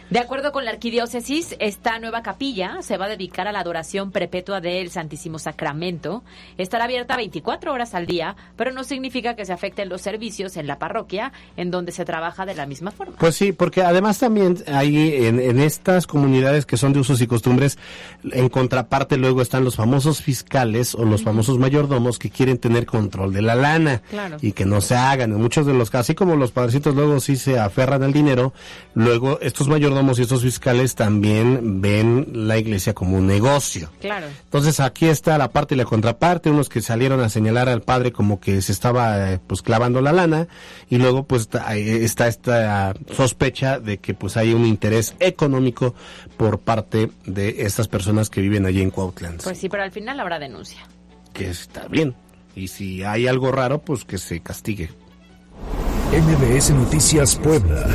[0.09, 4.12] De acuerdo con la arquidiócesis, esta nueva capilla se va a dedicar a la adoración
[4.12, 6.23] perpetua del Santísimo Sacramento.
[6.59, 10.69] Estará abierta 24 horas al día, pero no significa que se afecten los servicios en
[10.69, 13.16] la parroquia, en donde se trabaja de la misma forma.
[13.19, 17.27] Pues sí, porque además también hay en, en estas comunidades que son de usos y
[17.27, 17.77] costumbres,
[18.31, 23.33] en contraparte luego están los famosos fiscales o los famosos mayordomos que quieren tener control
[23.33, 24.37] de la lana Claro.
[24.40, 25.33] y que no se hagan.
[25.33, 28.53] En muchos de los casos, así como los padrecitos luego sí se aferran al dinero,
[28.95, 33.91] luego estos mayordomos y estos fiscales también ven la iglesia como un negocio.
[34.01, 34.27] Claro.
[34.45, 38.13] Entonces aquí está la parte y la contraparte, unos que salieron a señalar al padre
[38.13, 40.49] como que se estaba eh, pues clavando la lana
[40.91, 45.95] y luego pues está está esta sospecha de que pues hay un interés económico
[46.37, 50.21] por parte de estas personas que viven allí en Cuautla, Pues sí, pero al final
[50.21, 50.81] habrá denuncia.
[51.33, 52.15] que está bien.
[52.55, 54.91] Y si hay algo raro, pues que se castigue.
[56.13, 57.87] MBS Noticias Puebla.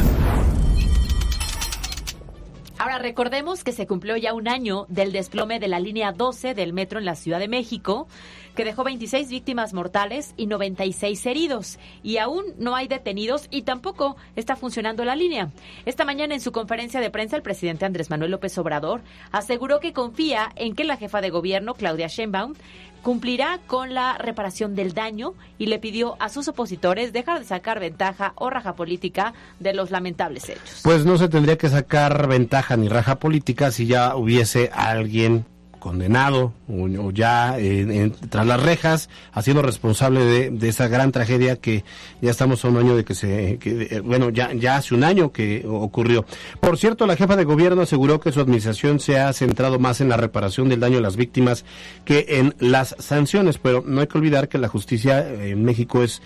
[2.82, 6.74] Ahora recordemos que se cumplió ya un año del desplome de la línea 12 del
[6.74, 8.08] metro en la Ciudad de México,
[8.56, 11.78] que dejó 26 víctimas mortales y 96 heridos.
[12.02, 15.52] Y aún no hay detenidos y tampoco está funcionando la línea.
[15.86, 19.94] Esta mañana en su conferencia de prensa el presidente Andrés Manuel López Obrador aseguró que
[19.94, 22.56] confía en que la jefa de gobierno, Claudia Sheinbaum,
[23.02, 27.80] cumplirá con la reparación del daño y le pidió a sus opositores dejar de sacar
[27.80, 30.82] ventaja o raja política de los lamentables hechos.
[30.84, 35.46] Pues no se tendría que sacar ventaja ni raja política si ya hubiese alguien
[35.82, 41.12] condenado o, o ya en- tras las rejas, ha sido responsable de, de esa gran
[41.12, 41.84] tragedia que
[42.22, 45.34] ya estamos a un año de que se, eh, bueno, ya, ya hace un año
[45.34, 46.26] que ocurrió.
[46.62, 50.08] Por cierto, la jefa de gobierno aseguró que su administración se ha centrado más en
[50.08, 51.66] la reparación del daño a las víctimas
[52.06, 56.04] que en las sanciones, pero no hay que olvidar que la justicia eh, en México
[56.04, 56.22] es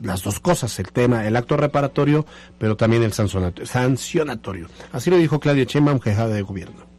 [0.00, 2.26] las dos cosas, el tema, el acto reparatorio,
[2.58, 4.68] pero también el sancionato- sancionatorio.
[4.92, 6.93] Así lo dijo Claudia Sheinbaum, jefa de gobierno.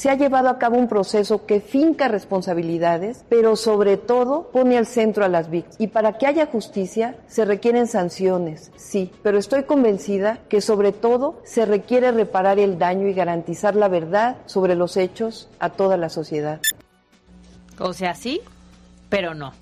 [0.00, 4.86] Se ha llevado a cabo un proceso que finca responsabilidades, pero sobre todo pone al
[4.86, 5.78] centro a las víctimas.
[5.78, 11.42] Y para que haya justicia se requieren sanciones, sí, pero estoy convencida que sobre todo
[11.44, 16.08] se requiere reparar el daño y garantizar la verdad sobre los hechos a toda la
[16.08, 16.62] sociedad.
[17.78, 18.40] O sea, sí,
[19.10, 19.52] pero no.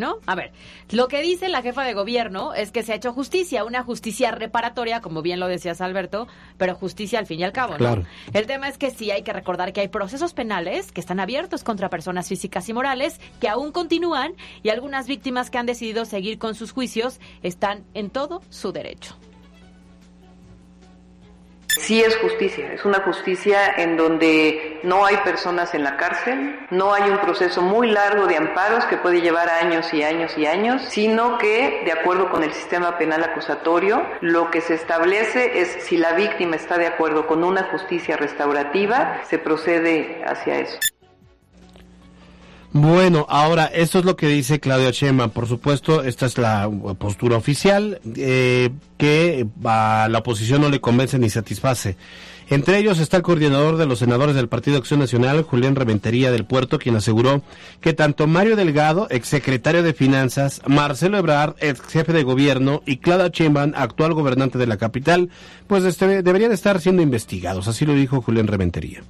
[0.00, 0.16] ¿No?
[0.24, 0.52] A ver,
[0.92, 4.30] lo que dice la jefa de gobierno es que se ha hecho justicia, una justicia
[4.30, 7.78] reparatoria, como bien lo decías Alberto, pero justicia al fin y al cabo, ¿no?
[7.78, 8.04] Claro.
[8.32, 11.64] El tema es que sí hay que recordar que hay procesos penales que están abiertos
[11.64, 14.32] contra personas físicas y morales que aún continúan
[14.62, 19.16] y algunas víctimas que han decidido seguir con sus juicios están en todo su derecho.
[21.78, 26.92] Sí es justicia, es una justicia en donde no hay personas en la cárcel, no
[26.92, 30.82] hay un proceso muy largo de amparos que puede llevar años y años y años,
[30.88, 35.96] sino que, de acuerdo con el sistema penal acusatorio, lo que se establece es si
[35.96, 40.78] la víctima está de acuerdo con una justicia restaurativa, se procede hacia eso.
[42.72, 45.30] Bueno, ahora, esto es lo que dice Claudia Sheinbaum.
[45.30, 51.18] Por supuesto, esta es la postura oficial eh, que a la oposición no le convence
[51.18, 51.96] ni satisface.
[52.48, 56.44] Entre ellos está el coordinador de los senadores del Partido Acción Nacional, Julián Reventería del
[56.44, 57.42] Puerto, quien aseguró
[57.80, 63.28] que tanto Mario Delgado, exsecretario de Finanzas, Marcelo Ebrard, ex jefe de gobierno, y Claudia
[63.28, 65.30] Sheinbaum, actual gobernante de la capital,
[65.66, 67.66] pues este, deberían estar siendo investigados.
[67.66, 69.02] Así lo dijo Julián Reventería.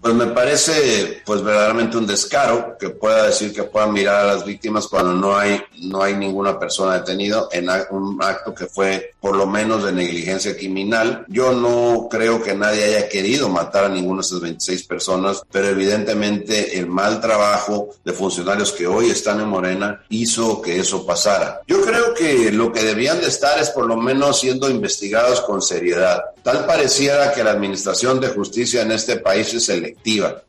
[0.00, 4.44] Pues me parece pues verdaderamente un descaro que pueda decir que puedan mirar a las
[4.44, 9.36] víctimas cuando no hay no hay ninguna persona detenida en un acto que fue por
[9.36, 11.24] lo menos de negligencia criminal.
[11.28, 15.68] Yo no creo que nadie haya querido matar a ninguna de esas 26 personas, pero
[15.68, 21.60] evidentemente el mal trabajo de funcionarios que hoy están en Morena hizo que eso pasara.
[21.66, 25.60] Yo creo que lo que debían de estar es por lo menos siendo investigados con
[25.60, 26.22] seriedad.
[26.42, 30.42] Tal pareciera que la administración de justicia en este país es selectiva.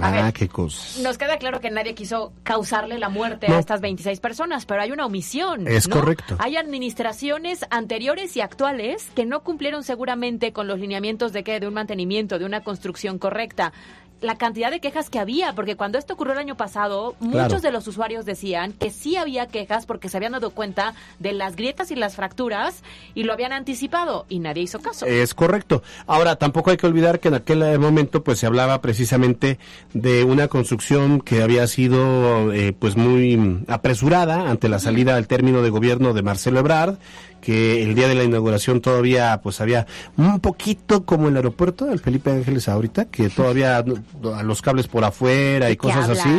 [0.00, 0.98] Ah, qué cosas.
[1.02, 3.56] Nos queda claro que nadie quiso causarle la muerte No.
[3.56, 5.68] a estas 26 personas, pero hay una omisión.
[5.68, 5.96] Es ¿no?
[5.96, 6.36] correcto.
[6.38, 11.68] Hay administraciones anteriores y actuales que no cumplieron seguramente con los lineamientos de qué, de
[11.68, 13.72] un mantenimiento, de una construcción correcta.
[14.22, 17.44] La cantidad de quejas que había, porque cuando esto ocurrió el año pasado, Claro.
[17.44, 21.32] muchos de los usuarios decían que sí había quejas porque se habían dado cuenta de
[21.32, 22.82] las grietas y las fracturas
[23.14, 25.06] y lo habían anticipado y nadie hizo caso.
[25.06, 25.82] Es correcto.
[26.06, 29.58] Ahora, tampoco hay que olvidar que en aquel momento pues se hablaba precisamente
[29.92, 35.62] de una construcción que había sido eh, pues muy apresurada ante la salida al término
[35.62, 36.96] de gobierno de Marcelo Ebrard,
[37.42, 41.98] que el día de la inauguración todavía pues había un poquito como el aeropuerto del
[41.98, 46.30] Felipe Ángeles ahorita, que todavía a los cables por afuera y ¿De qué cosas así.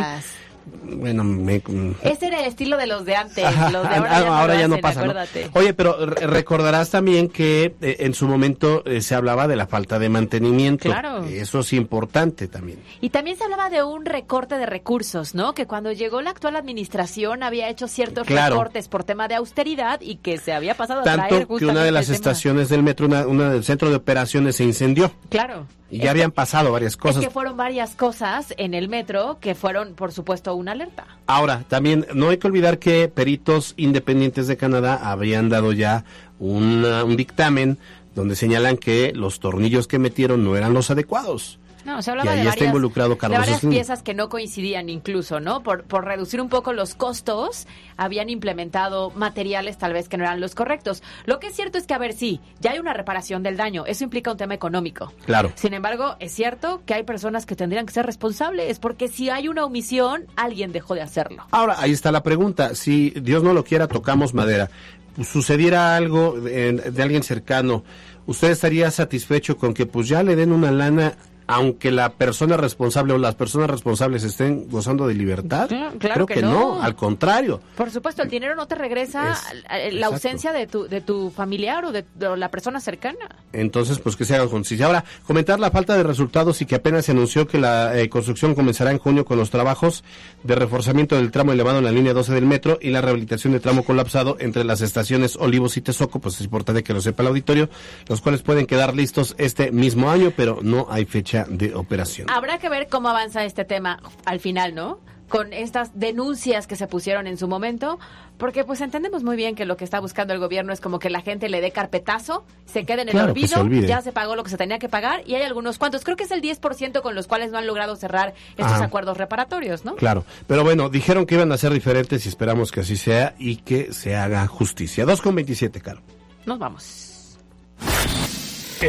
[0.84, 1.62] Bueno, me,
[2.02, 4.34] Ese era el estilo de los de antes, Ajá, los de ahora, ah, ya, no,
[4.34, 5.48] ahora lo ya no hacen, pasa.
[5.54, 9.66] Oye, pero re- recordarás también que eh, en su momento eh, se hablaba de la
[9.66, 10.88] falta de mantenimiento.
[10.90, 11.24] Claro.
[11.24, 12.78] Eso es importante también.
[13.00, 15.54] Y también se hablaba de un recorte de recursos, ¿no?
[15.54, 18.54] Que cuando llegó la actual administración había hecho ciertos Claro.
[18.54, 21.84] recortes por tema de austeridad y que se había pasado a Tanto traer que una
[21.84, 25.12] de las estaciones del metro, una, una del centro de operaciones se incendió.
[25.28, 25.66] Claro.
[25.94, 27.22] Y Es ya habían pasado varias Es cosas.
[27.24, 31.06] que fueron varias cosas en el metro que fueron, por supuesto, una alerta.
[31.26, 36.04] Ahora, también no hay que olvidar que peritos independientes de Canadá habían dado ya
[36.40, 37.78] una- un dictamen
[38.16, 41.60] donde señalan que los tornillos que metieron no eran los adecuados.
[41.84, 43.72] No, se Y hablaba ahí de está varias, involucrado de Carlos varias Slim.
[43.72, 45.62] piezas que no coincidían incluso, ¿no?
[45.62, 47.66] Por, por reducir un poco los costos,
[47.96, 51.02] habían implementado materiales tal vez que no eran los correctos.
[51.26, 53.84] Lo que es cierto es que, a ver, sí, ya hay una reparación del daño.
[53.86, 55.12] Eso implica un tema económico.
[55.26, 55.52] Claro.
[55.54, 59.48] Sin embargo, es cierto que hay personas que tendrían que ser responsables, porque si hay
[59.48, 61.44] una omisión, alguien dejó de hacerlo.
[61.50, 62.74] Ahora, ahí está la pregunta.
[62.74, 64.70] Si Dios no lo quiera, tocamos madera.
[65.16, 67.84] Pues, sucediera algo de, de alguien cercano,
[68.26, 71.14] ¿usted estaría satisfecho con que pues ya le den una lana
[71.46, 75.68] aunque la persona responsable o las personas responsables estén gozando de libertad?
[75.68, 76.76] Claro, claro Creo que que, no.
[76.76, 76.82] no.
[76.82, 77.60] al contrario.
[77.76, 80.06] Por supuesto, el dinero no te regresa Es- la exacto.
[80.14, 83.28] ausencia de tu, de tu familiar o de, de la persona cercana.
[83.52, 84.86] Entonces, pues que se haga justicia.
[84.86, 88.54] Ahora, comentar la falta de resultados y que apenas se anunció que la eh, construcción
[88.54, 90.04] comenzará en junio con los trabajos
[90.42, 93.62] de reforzamiento del tramo elevado en la línea 12 del metro y la rehabilitación del
[93.62, 97.28] tramo colapsado entre las estaciones Olivos y Tezoco, pues es importante que lo sepa el
[97.28, 97.68] auditorio,
[98.08, 102.30] los cuales pueden quedar listos este mismo año, pero no hay fecha de operación.
[102.30, 105.00] Habrá que ver cómo avanza este tema al final, ¿no?
[105.28, 107.98] Con estas denuncias que se pusieron en su momento,
[108.36, 111.08] porque pues entendemos muy bien que lo que está buscando el gobierno es como que
[111.10, 114.36] la gente le dé carpetazo, se quede en el Claro, olvido, se ya se pagó
[114.36, 117.00] lo que se tenía que pagar y hay algunos cuantos, creo que es el 10%
[117.00, 119.96] con los cuales no han logrado cerrar estos acuerdos reparatorios, ¿no?
[119.96, 123.56] Claro, pero bueno, dijeron que iban a ser diferentes y esperamos que así sea y
[123.56, 125.04] que se haga justicia.
[125.06, 126.02] 2 con 27, Caro.
[126.44, 127.38] Nos vamos.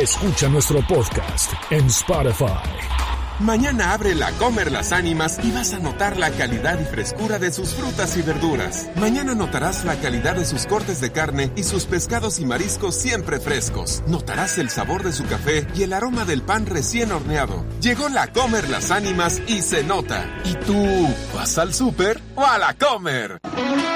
[0.02, 3.25] Escucha nuestro podcast en Spotify.
[3.39, 7.52] Mañana abre la Comer las Ánimas y vas a notar la calidad y frescura de
[7.52, 8.88] sus frutas y verduras.
[8.95, 13.41] Mañana notarás la calidad de sus cortes de carne y sus pescados y mariscos siempre
[13.41, 14.04] frescos.
[14.08, 17.65] Notarás el sabor de su café y el aroma del pan recién horneado.
[17.82, 20.26] Llegó la Comer las Ánimas y se nota.
[20.45, 23.39] ¿Y tú vas al súper o a la Comer?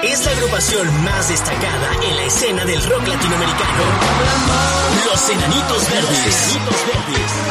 [0.02, 3.84] Es la agrupación más destacada en la escena del rock latinoamericano.
[5.10, 6.58] Los Enanitos Verdes.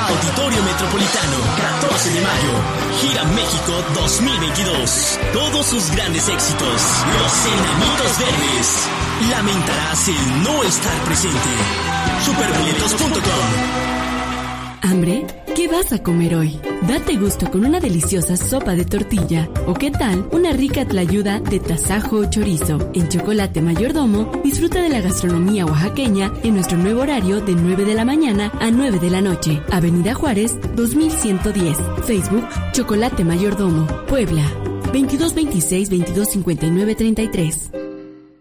[0.08, 1.38] Auditorio Metropolitano,
[1.82, 2.54] 14 de mayo.
[3.00, 5.20] Gira México 2022.
[5.32, 6.82] Todos sus grandes éxitos.
[7.22, 8.90] Los Enanitos Verdes.
[9.30, 11.50] Lamentarás el no estar presente.
[12.26, 14.09] Superboletos.com
[14.82, 15.26] ¿Hambre?
[15.56, 16.60] ¿Qué vas a comer hoy?
[16.88, 19.50] Date gusto con una deliciosa sopa de tortilla.
[19.68, 22.90] ¿O qué tal una rica tlayuda de tasajo o chorizo?
[22.94, 27.94] En Chocolate Mayordomo, disfruta de la gastronomía oaxaqueña en nuestro nuevo horario de 9 de
[27.94, 29.62] la mañana a 9 de la noche.
[29.72, 31.78] Avenida Juárez, 2110.
[32.06, 34.44] Facebook, Chocolate Mayordomo, Puebla.
[34.94, 37.72] 2226 2259 33.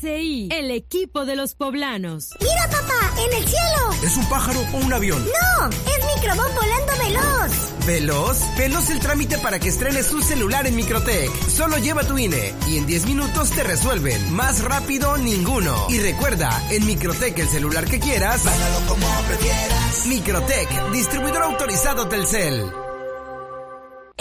[0.00, 2.30] PSI, el equipo de los poblanos.
[2.40, 3.20] ¡Mira, papá!
[3.22, 3.92] ¡En el cielo!
[4.02, 5.22] ¿Es un pájaro o un avión?
[5.24, 5.68] ¡No!
[5.68, 7.86] ¡Es Microbón volando veloz!
[7.86, 8.56] ¿Veloz?
[8.56, 11.30] Veloz el trámite para que estrenes un celular en Microtech.
[11.48, 14.32] Solo lleva tu INE y en 10 minutos te resuelven.
[14.32, 15.86] Más rápido, ninguno.
[15.90, 18.42] Y recuerda, en Microtech el celular que quieras.
[18.42, 20.06] Págalo como prefieras.
[20.06, 22.89] Microtech, distribuidor autorizado Telcel.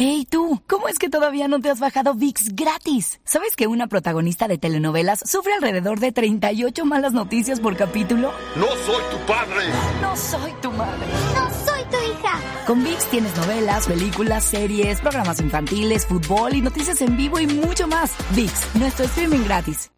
[0.02, 3.20] Hey tú, ¿cómo es que todavía no te has bajado VIX gratis?
[3.26, 8.32] ¿Sabes que una protagonista de telenovelas sufre alrededor de 38 malas noticias por capítulo?
[8.56, 9.66] No soy tu padre.
[10.02, 11.06] No soy tu madre.
[11.36, 12.10] ¡No soy tu hija!
[12.20, 12.66] hija.
[12.66, 17.88] Con VIX tienes novelas, películas, series, programas infantiles, fútbol y noticias en vivo y mucho
[17.88, 18.14] más.
[18.36, 19.90] VIX, nuestro streaming gratis.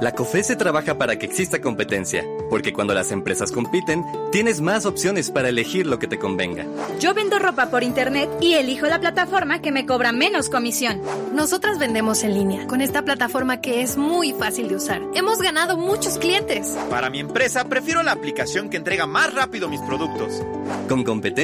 [0.00, 5.32] La COFESE trabaja para que exista competencia, porque cuando las empresas compiten, tienes más opciones
[5.32, 6.66] para elegir lo que te convenga.
[7.00, 11.02] Yo vendo ropa por internet y elijo la plataforma que me cobra menos comisión.
[11.34, 15.02] Nosotras vendemos en línea con esta plataforma que es muy fácil de usar.
[15.14, 16.76] Hemos ganado muchos clientes.
[16.88, 20.44] Para mi empresa, prefiero la aplicación que entrega más rápido mis productos.
[20.88, 21.37] Con competencia,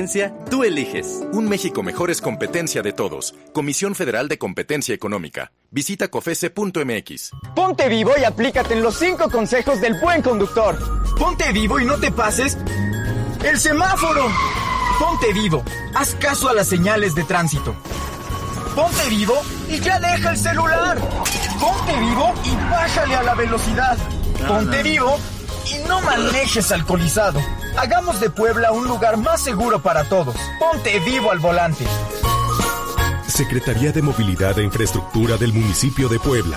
[0.51, 1.23] tú eliges.
[1.33, 3.33] Un México mejor es competencia de todos.
[3.53, 5.53] Comisión Federal de Competencia Económica.
[5.71, 7.31] Visita cofese.mx.
[7.55, 10.77] Ponte vivo y aplícate en los cinco consejos del buen conductor.
[11.17, 12.59] Ponte vivo y no te pases
[13.45, 14.27] el semáforo.
[14.99, 15.63] Ponte vivo.
[15.95, 17.77] Haz caso a las señales de tránsito.
[18.75, 19.35] Ponte vivo
[19.69, 20.99] y ya deja el celular.
[21.61, 23.97] Ponte vivo y bájale a la velocidad.
[24.49, 25.17] Ponte vivo
[25.71, 27.41] y no manejes alcoholizado.
[27.77, 30.37] Hagamos de Puebla un lugar más seguro para todos.
[30.59, 31.85] Ponte vivo al volante.
[33.27, 36.57] Secretaría de Movilidad e Infraestructura del municipio de Puebla.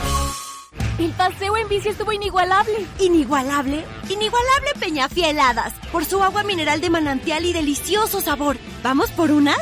[0.99, 2.86] El paseo en bici estuvo inigualable.
[2.99, 8.57] Inigualable, inigualable Peñafieladas, por su agua mineral de manantial y delicioso sabor.
[8.84, 9.57] ¿Vamos por unas?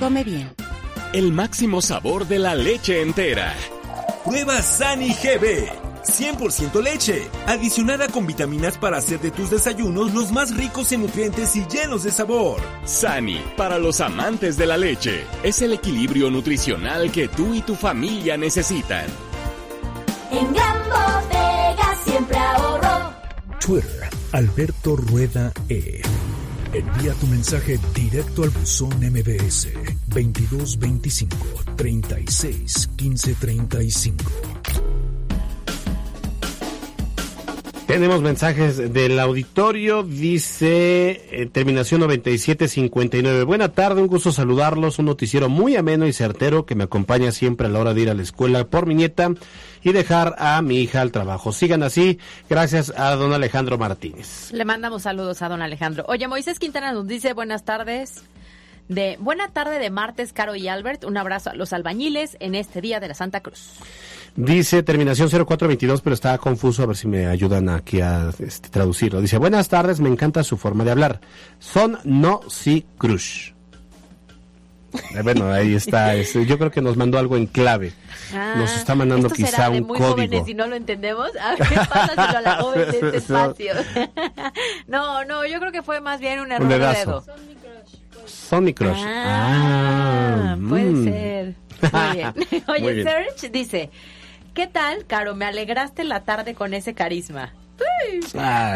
[0.00, 0.52] Come bien.
[1.12, 3.54] El máximo sabor de la leche entera.
[4.24, 5.85] Prueba Sani GB.
[6.06, 11.54] 100% leche, adicionada con vitaminas para hacer de tus desayunos los más ricos en nutrientes
[11.56, 12.60] y llenos de sabor.
[12.84, 17.74] Sani, para los amantes de la leche, es el equilibrio nutricional que tú y tu
[17.74, 19.06] familia necesitan.
[20.30, 23.14] En Gran Bodega siempre ahorro.
[23.60, 26.02] Twitter, Alberto Rueda E.
[26.72, 29.68] Envía tu mensaje directo al buzón MBS
[30.08, 31.36] 2225
[31.76, 33.34] 36 15
[37.86, 43.44] Tenemos mensajes del auditorio, dice eh, terminación 9759.
[43.44, 47.68] Buena tarde, un gusto saludarlos, un noticiero muy ameno y certero que me acompaña siempre
[47.68, 49.30] a la hora de ir a la escuela por mi nieta
[49.84, 51.52] y dejar a mi hija al trabajo.
[51.52, 52.18] Sigan así,
[52.50, 54.50] gracias a don Alejandro Martínez.
[54.52, 56.04] Le mandamos saludos a don Alejandro.
[56.08, 58.24] Oye, Moisés Quintana nos dice buenas tardes.
[58.88, 61.04] De buena tarde de martes, Caro y Albert.
[61.04, 63.74] Un abrazo a los albañiles en este día de la Santa Cruz.
[64.36, 69.20] Dice terminación 0422, pero está confuso, a ver si me ayudan aquí a este, traducirlo.
[69.22, 71.20] Dice, buenas tardes, me encanta su forma de hablar.
[71.58, 73.52] Son no si crush.
[75.14, 76.14] Eh, Bueno, ahí está.
[76.16, 77.92] este, yo creo que nos mandó algo en clave.
[78.56, 80.12] Nos está mandando Ah, ¿Esto quizá será de un muy código.
[80.16, 81.30] jóvenes y no lo entendemos?
[81.40, 83.72] Ah, ¿Qué pasa si la joven de este espacio?
[84.86, 87.22] no, no, yo creo que fue más bien un error de dedazo.
[87.22, 87.36] dedo.
[88.26, 88.98] Sony Crush.
[89.02, 91.04] Ah, Ah, puede mm.
[91.04, 91.54] ser.
[91.92, 92.34] Muy bien.
[92.68, 93.06] Oye, Muy bien.
[93.06, 93.90] Serge dice,
[94.56, 95.36] ¿qué tal, Caro?
[95.36, 97.52] Me alegraste la tarde con ese carisma.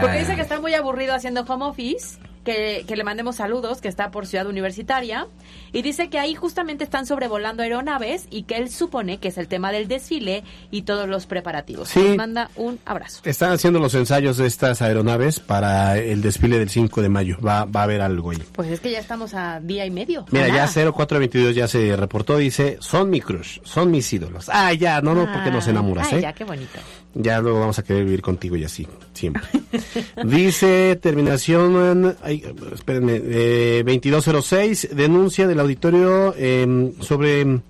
[0.02, 3.88] Porque dice que está muy aburrido haciendo home office, que, que le mandemos saludos, que
[3.88, 5.26] está por Ciudad Universitaria,
[5.72, 9.48] y dice que ahí justamente están sobrevolando aeronaves y que él supone que es el
[9.48, 11.88] tema del desfile y todos los preparativos.
[11.88, 12.00] Sí.
[12.00, 13.20] Nos manda un abrazo.
[13.24, 17.36] Están haciendo los ensayos de estas aeronaves para el desfile del 5 de mayo.
[17.40, 18.42] Va, va a haber algo ahí.
[18.52, 20.24] Pues es que ya estamos a día y medio.
[20.30, 20.92] Mira, a ya nada.
[20.92, 24.48] 0422 ya se reportó, dice, son mi crush, son mis ídolos.
[24.52, 26.22] Ah, ya, no, no, porque nos enamoras, Ay, ¿eh?
[26.22, 26.78] ya, qué bonito.
[27.14, 29.42] Ya luego vamos a querer vivir contigo y así, siempre.
[30.24, 37.60] Dice terminación, ay, espérenme, eh, 2206, denuncia del auditorio eh, sobre...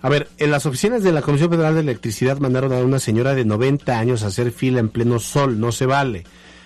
[0.00, 3.34] A ver, en las oficinas de la Comisión Federal de Electricidad mandaron a una señora
[3.34, 6.22] de 90 años a hacer fila en pleno sol, no se vale.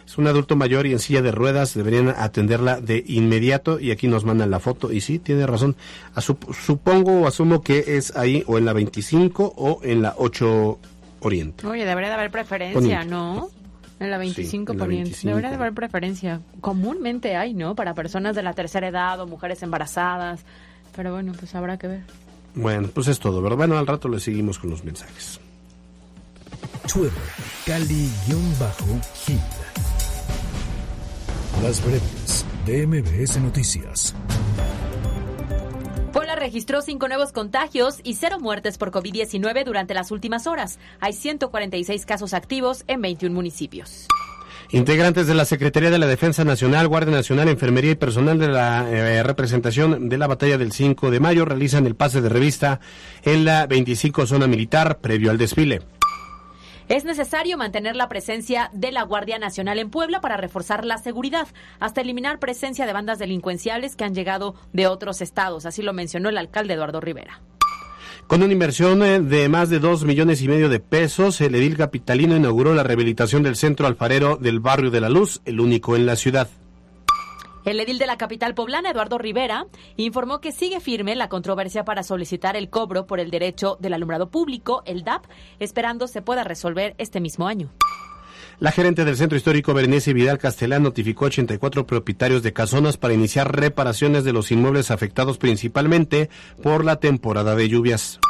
[0.07, 4.07] Es un adulto mayor y en silla de ruedas, deberían atenderla de inmediato y aquí
[4.07, 5.77] nos mandan la foto y sí, tiene razón.
[6.21, 10.79] Supongo o asumo que es ahí o en la 25 o en la 8
[11.23, 11.67] Oriente.
[11.67, 13.07] Oye, debería de haber preferencia, Poniente.
[13.07, 13.49] ¿no?
[14.01, 15.11] En la 25 en la poniente.
[15.11, 15.29] 25.
[15.29, 16.41] Debería de haber preferencia.
[16.61, 17.75] Comúnmente hay, ¿no?
[17.75, 20.45] Para personas de la tercera edad o mujeres embarazadas.
[20.97, 22.01] Pero bueno, pues habrá que ver.
[22.55, 23.57] Bueno, pues es todo, ¿verdad?
[23.57, 25.41] Bueno, al rato le seguimos con los mensajes.
[26.93, 27.13] Twitter,
[27.65, 29.41] Cali-Gil.
[31.63, 34.15] Las breves de MBS Noticias.
[36.13, 40.79] Puebla registró cinco nuevos contagios y cero muertes por COVID-19 durante las últimas horas.
[41.01, 44.09] Hay 146 casos activos en 21 municipios.
[44.73, 48.91] Integrantes de la Secretaría de la Defensa Nacional, Guardia Nacional, Enfermería y personal de la
[48.91, 52.81] eh, representación de la batalla del 5 de mayo realizan el pase de revista
[53.23, 55.81] en la 25 zona militar previo al desfile.
[56.93, 61.49] Es necesario mantener la presencia de la Guardia Nacional en Puebla para reforzar la seguridad,
[61.81, 65.65] hasta eliminar presencia de bandas delincuenciales que han llegado de otros estados.
[65.65, 67.41] Así lo mencionó el alcalde Eduardo Rivera.
[68.27, 71.79] Con una inversión eh, de más de dos millones y medio de pesos, el edil
[71.79, 76.05] capitalino inauguró la rehabilitación del centro alfarero del barrio de la Luz, el único en
[76.05, 76.51] la ciudad.
[77.65, 82.03] El edil de la capital poblana, Eduardo Rivera, informó que sigue firme la controversia para
[82.03, 85.27] solicitar el cobro por el derecho del alumbrado público, el DAP,
[85.61, 87.71] esperando se pueda resolver este mismo año.
[88.59, 93.15] La gerente del Centro Histórico Berenice Vidal Castellán notificó a 84 propietarios de casonas para
[93.15, 96.31] iniciar reparaciones de los inmuebles afectados principalmente
[96.63, 98.21] por la temporada de lluvias.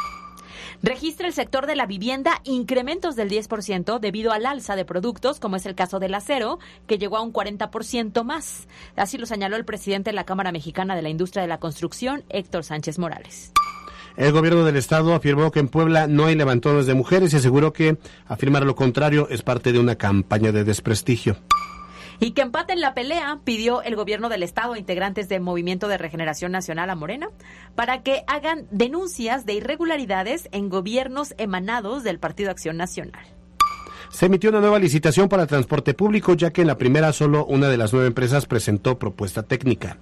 [0.83, 5.55] Registra el sector de la vivienda incrementos del 10% debido al alza de productos, como
[5.55, 8.67] es el caso del acero, que llegó a un 40% más.
[8.97, 12.25] Así lo señaló el presidente de la Cámara Mexicana de la Industria de la Construcción,
[12.27, 13.53] Héctor Sánchez Morales.
[14.17, 17.71] El gobierno del estado afirmó que en Puebla no hay levantones de mujeres y aseguró
[17.71, 21.37] que afirmar lo contrario es parte de una campaña de desprestigio.
[22.23, 25.97] Y que empaten la pelea pidió el gobierno del estado a integrantes del Movimiento de
[25.97, 27.27] Regeneración Nacional a Morena
[27.75, 33.25] para que hagan denuncias de irregularidades en gobiernos emanados del Partido Acción Nacional.
[34.09, 37.67] Se emitió una nueva licitación para transporte público, ya que en la primera solo una
[37.67, 39.97] de las nueve empresas presentó propuesta técnica.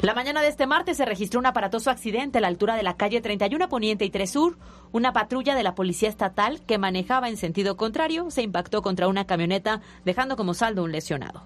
[0.00, 2.96] La mañana de este martes se registró un aparatoso accidente a la altura de la
[2.96, 4.58] calle 31 Poniente y 3 Sur.
[4.94, 9.26] Una patrulla de la Policía Estatal que manejaba en sentido contrario se impactó contra una
[9.26, 11.42] camioneta, dejando como saldo un lesionado.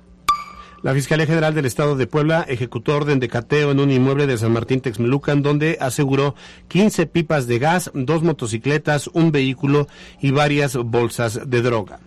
[0.82, 4.36] La Fiscalía General del Estado de Puebla ejecutó orden de cateo en un inmueble de
[4.36, 6.34] San Martín Texmelucan, donde aseguró
[6.68, 9.88] 15 pipas de gas, dos motocicletas, un vehículo
[10.20, 12.00] y varias bolsas de droga.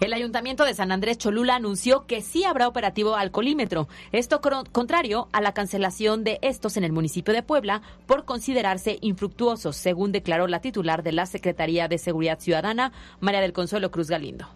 [0.00, 3.88] El Ayuntamiento de San Andrés Cholula anunció que sí habrá operativo alcoholímetro.
[4.12, 4.40] Esto
[4.70, 10.12] contrario a la cancelación de estos en el municipio de Puebla por considerarse infructuosos, según
[10.12, 14.46] declaró la titular de la Secretaría de Seguridad Ciudadana, María del Consuelo Cruz Galindo.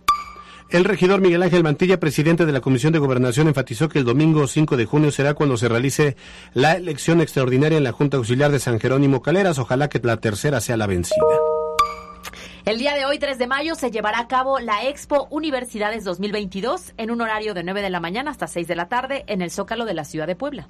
[0.70, 4.46] El regidor Miguel Ángel Mantilla, presidente de la Comisión de Gobernación, enfatizó que el domingo
[4.46, 6.16] 5 de junio será cuando se realice
[6.54, 9.58] la elección extraordinaria en la Junta Auxiliar de San Jerónimo Caleras.
[9.58, 11.51] Ojalá que la tercera sea la vencida.
[12.64, 16.92] El día de hoy, 3 de mayo, se llevará a cabo la Expo Universidades 2022
[16.96, 19.50] en un horario de 9 de la mañana hasta 6 de la tarde en el
[19.50, 20.68] Zócalo de la ciudad de Puebla.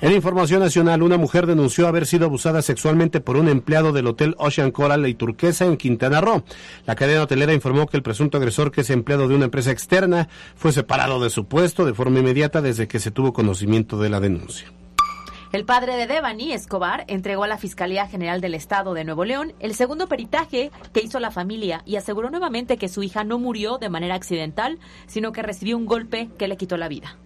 [0.00, 4.34] En información nacional, una mujer denunció haber sido abusada sexualmente por un empleado del Hotel
[4.38, 6.42] Ocean Coral y Turquesa en Quintana Roo.
[6.84, 10.28] La cadena hotelera informó que el presunto agresor, que es empleado de una empresa externa,
[10.56, 14.18] fue separado de su puesto de forma inmediata desde que se tuvo conocimiento de la
[14.18, 14.66] denuncia.
[15.54, 19.52] El padre de Devani, Escobar, entregó a la Fiscalía General del Estado de Nuevo León
[19.60, 23.78] el segundo peritaje que hizo la familia y aseguró nuevamente que su hija no murió
[23.78, 27.18] de manera accidental, sino que recibió un golpe que le quitó la vida.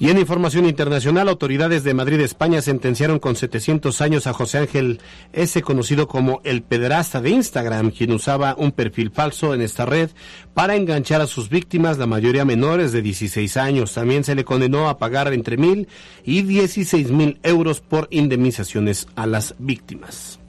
[0.00, 4.98] Y en información internacional, autoridades de Madrid, España, sentenciaron con 700 años a José Ángel
[5.34, 10.08] S., conocido como el pederasta de Instagram, quien usaba un perfil falso en esta red
[10.54, 13.92] para enganchar a sus víctimas, la mayoría menores de 16 años.
[13.92, 15.86] También se le condenó a pagar entre mil
[16.24, 20.40] y 16 mil euros por indemnizaciones a las víctimas.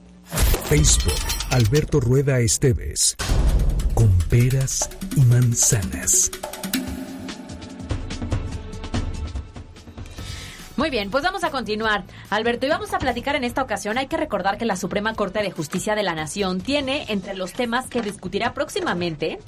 [0.64, 1.12] Facebook,
[1.50, 3.16] Alberto Rueda Esteves.
[3.92, 6.30] Con peras y manzanas.
[10.76, 12.04] Muy bien, pues vamos a continuar.
[12.30, 13.98] Alberto, y vamos a platicar en esta ocasión.
[13.98, 17.52] Hay que recordar que la Suprema Corte de Justicia de la Nación tiene entre los
[17.52, 19.38] temas que discutirá próximamente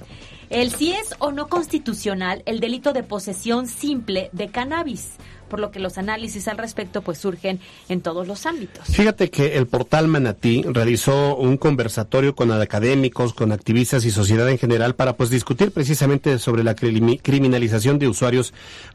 [0.51, 5.13] el si es o no constitucional el delito de posesión simple de cannabis,
[5.49, 7.59] por lo que los análisis al respecto pues surgen
[7.89, 8.85] en todos los ámbitos.
[8.87, 14.59] Fíjate que el portal Manatí realizó un conversatorio con académicos, con activistas y sociedad en
[14.59, 18.53] general para pues discutir precisamente sobre la crimi- criminalización de usuarios.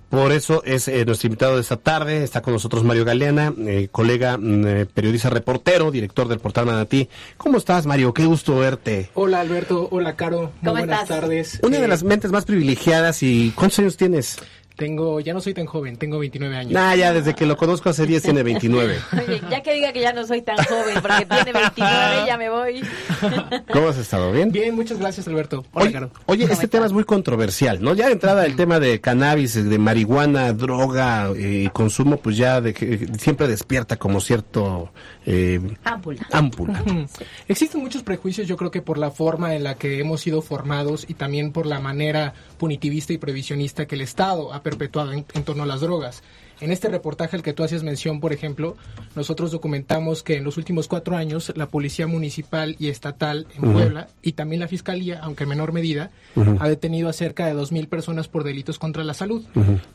[0.09, 2.23] Por eso es eh, nuestro invitado de esta tarde.
[2.23, 7.07] Está con nosotros Mario Galeana, eh, colega, mm, eh, periodista reportero, director del portal Manatí.
[7.37, 8.13] ¿Cómo estás, Mario?
[8.13, 9.11] Qué gusto verte.
[9.13, 11.19] Hola Alberto, hola Caro, muy ¿Cómo buenas estás?
[11.21, 11.59] tardes.
[11.61, 14.37] Una de las mentes más privilegiadas y ¿cuántos años tienes?
[14.79, 16.71] Tengo, ya no soy tan joven, tengo 29 años.
[16.71, 18.97] Nah, ya desde que lo conozco hace 10 tiene 29.
[19.27, 22.49] Oye, ya que diga que ya no soy tan joven, porque tiene 29, ya me
[22.49, 22.81] voy.
[23.73, 24.31] ¿Cómo has estado?
[24.31, 24.53] ¿Bien?
[24.53, 25.65] Bien, muchas gracias Alberto.
[25.73, 26.11] Hola Oye, Caro.
[26.27, 27.93] oye, este tema es muy controversial, ¿no?
[27.93, 32.73] Ya de entrada el tema de cannabis, de marihuana, droga, eh, consumo, pues ya de
[32.73, 34.93] que siempre despierta como cierto
[35.31, 36.27] eh, Ámpula.
[36.31, 36.81] ámpula.
[36.81, 37.05] Ujú.
[37.47, 41.05] Existen muchos prejuicios, yo creo que por la forma en la que hemos sido formados
[41.07, 45.43] y también por la manera punitivista y previsionista que el Estado ha perpetuado en, en
[45.43, 46.23] torno a las drogas.
[46.61, 48.75] En este reportaje al que tú hacías mención, por ejemplo,
[49.15, 53.73] nosotros documentamos que en los últimos cuatro años la Policía Municipal y Estatal en.
[53.73, 56.11] Puebla y también la Fiscalía, aunque en menor medida,
[56.59, 59.43] ha detenido a cerca de 2.000 personas por delitos contra la salud.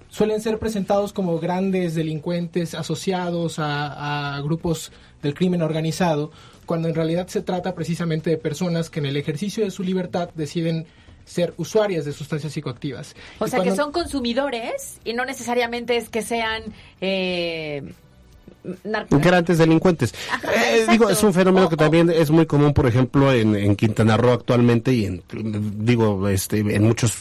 [0.08, 4.92] Suelen ser presentados como grandes delincuentes asociados a, a grupos
[5.22, 6.30] del crimen organizado,
[6.66, 10.30] cuando en realidad se trata precisamente de personas que en el ejercicio de su libertad
[10.34, 10.86] deciden
[11.24, 13.14] ser usuarias de sustancias psicoactivas.
[13.38, 16.62] O Y sea, que son consumidores y no necesariamente es que sean
[17.00, 17.82] eh,
[18.84, 20.14] narco- Grandes delincuentes.
[20.54, 24.16] Eh, digo, es un fenómeno que también es muy común, por ejemplo, en, en Quintana
[24.16, 25.22] Roo actualmente y en,
[25.84, 27.14] digo, este, en muchos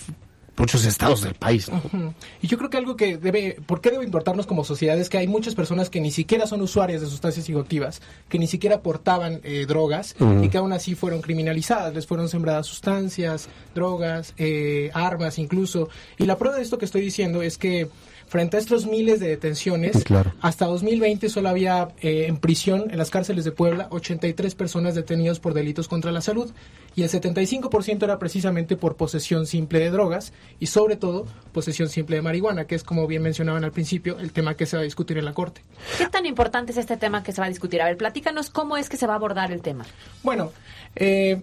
[0.58, 1.70] muchos estados del país.
[1.70, 2.14] ¿no?
[2.42, 4.98] Y yo creo que algo que debe, ¿por qué debe importarnos como sociedad?
[4.98, 8.48] Es que hay muchas personas que ni siquiera son usuarias de sustancias psicoactivas, que ni
[8.48, 11.94] siquiera portaban eh, drogas y que aún así fueron criminalizadas.
[11.94, 15.90] Les fueron sembradas sustancias, drogas, eh, armas incluso.
[16.18, 17.90] Y la prueba de esto que estoy diciendo es que
[18.34, 20.34] frente a estos miles de detenciones, Claro.
[20.42, 25.40] hasta 2020 solo había eh, en prisión, en las cárceles de Puebla, 83 personas detenidas
[25.40, 26.52] por delitos contra la salud
[26.96, 32.16] y el 75% era precisamente por posesión simple de drogas y sobre todo posesión simple
[32.16, 34.84] de marihuana, que es como bien mencionaban al principio, el tema que se va a
[34.84, 35.62] discutir en la Corte.
[36.00, 37.84] ¿Qué tan importante es este tema que se va a discutir?
[37.84, 39.86] A ver, platícanos cómo es que se va a abordar el tema.
[40.24, 40.52] Bueno,
[40.96, 41.40] eh,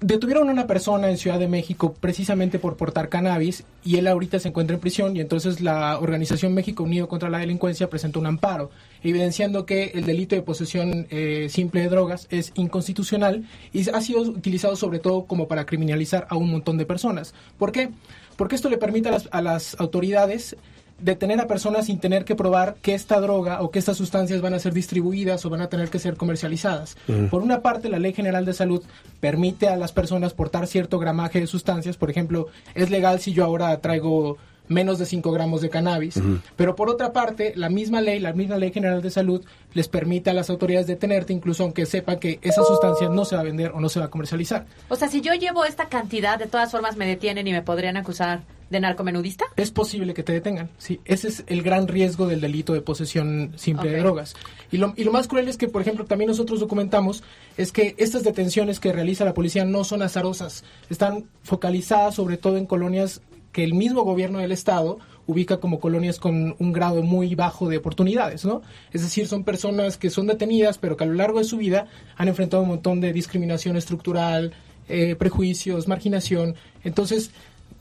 [0.00, 4.38] detuvieron a una persona en Ciudad de México precisamente por portar cannabis y él ahorita
[4.38, 8.26] se encuentra en prisión y entonces la organización México Unido contra la Delincuencia presentó un
[8.26, 8.70] amparo
[9.02, 14.22] evidenciando que el delito de posesión eh, simple de drogas es inconstitucional y ha sido
[14.22, 17.34] utilizado sobre todo como para criminalizar a un montón de personas.
[17.58, 17.90] ¿Por qué?
[18.36, 20.56] Porque esto le permite a las, a las autoridades
[21.00, 24.54] detener a personas sin tener que probar que esta droga o que estas sustancias van
[24.54, 26.96] a ser distribuidas o van a tener que ser comercializadas.
[27.08, 27.26] Mm.
[27.26, 28.82] Por una parte, la Ley General de Salud
[29.20, 31.96] permite a las personas portar cierto gramaje de sustancias.
[31.96, 34.38] Por ejemplo, es legal si yo ahora traigo
[34.70, 36.18] menos de 5 gramos de cannabis.
[36.56, 39.44] Pero por otra parte, la misma ley, la misma Ley General de Salud,
[39.74, 43.42] les permite a las autoridades detenerte, incluso aunque sepa que esa sustancia no se va
[43.42, 44.66] a vender o no se va a comercializar.
[44.88, 47.96] O sea, si yo llevo esta cantidad, de todas formas me detienen y me podrían
[47.96, 49.46] acusar de narcomenudista.
[49.56, 50.70] es posible que te detengan.
[50.78, 54.36] Sí, ese es el gran riesgo del delito de posesión simple de drogas.
[54.70, 57.24] Y lo, y lo más cruel es que, por ejemplo, también nosotros documentamos
[57.56, 62.56] es que estas detenciones que realiza la policía no son azarosas, están focalizadas sobre todo
[62.56, 63.20] en colonias
[63.52, 67.76] que el mismo gobierno del estado ubica como colonias con un grado muy bajo de
[67.76, 68.62] oportunidades, ¿no?
[68.92, 71.86] Es decir, son personas que son detenidas, pero que a lo largo de su vida
[72.16, 74.52] han enfrentado un montón de discriminación estructural,
[74.88, 76.56] eh, prejuicios, marginación.
[76.82, 77.30] Entonces,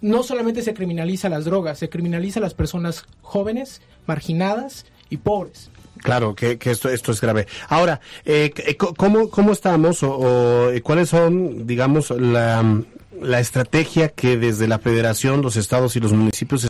[0.02, 5.72] no solamente se criminaliza las drogas, se criminaliza a las personas jóvenes, marginadas y pobres.
[6.02, 7.48] Claro, que, que esto, esto es grave.
[7.68, 12.82] Ahora, eh, c- ¿cómo, ¿cómo estamos o, eh, cuáles son, digamos, la,
[13.22, 16.70] la estrategia que desde la federación, los estados y los municipios están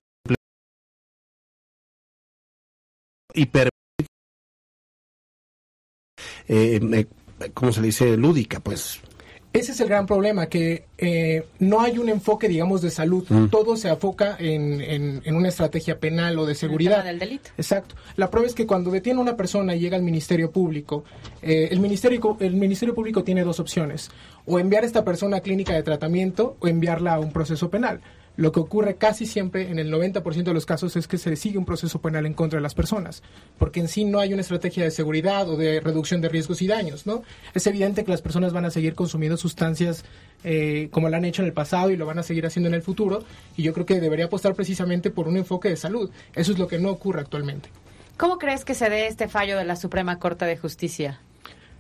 [3.36, 3.45] y
[6.47, 7.07] eh, eh,
[7.53, 8.17] ¿cómo se dice?
[8.17, 8.99] Lúdica, pues.
[9.52, 13.26] Ese es el gran problema, que eh, no hay un enfoque, digamos, de salud.
[13.30, 13.47] Mm.
[13.47, 16.97] Todo se enfoca en, en- en una estrategia penal o de seguridad.
[16.97, 17.50] tema del delito.
[17.58, 17.95] Exacto.
[18.16, 21.04] La prueba es que cuando detiene una persona y llega al Ministerio Público,
[21.41, 24.12] eh, el, ministerio, el Ministerio Público tiene dos opciones.
[24.45, 28.02] O enviar a esta persona a clínica de tratamiento o enviarla a un proceso penal.
[28.39, 31.57] Lo que ocurre casi siempre, en el 90% de los casos, es que se sigue
[31.57, 33.21] un proceso penal en contra de las personas,
[33.57, 36.67] porque en sí no hay una estrategia de seguridad o de reducción de riesgos y
[36.67, 37.21] daños, ¿no?
[37.53, 40.05] Es evidente que las personas van a seguir consumiendo sustancias
[40.45, 42.75] eh, como lo han hecho en el pasado y lo van a seguir haciendo en
[42.75, 43.25] el futuro,
[43.57, 46.09] y yo creo que debería apostar precisamente por un enfoque de salud.
[46.33, 47.67] Eso es lo que no ocurre actualmente.
[48.15, 51.19] ¿Cómo crees que se dé este fallo de la Suprema Corte de Justicia?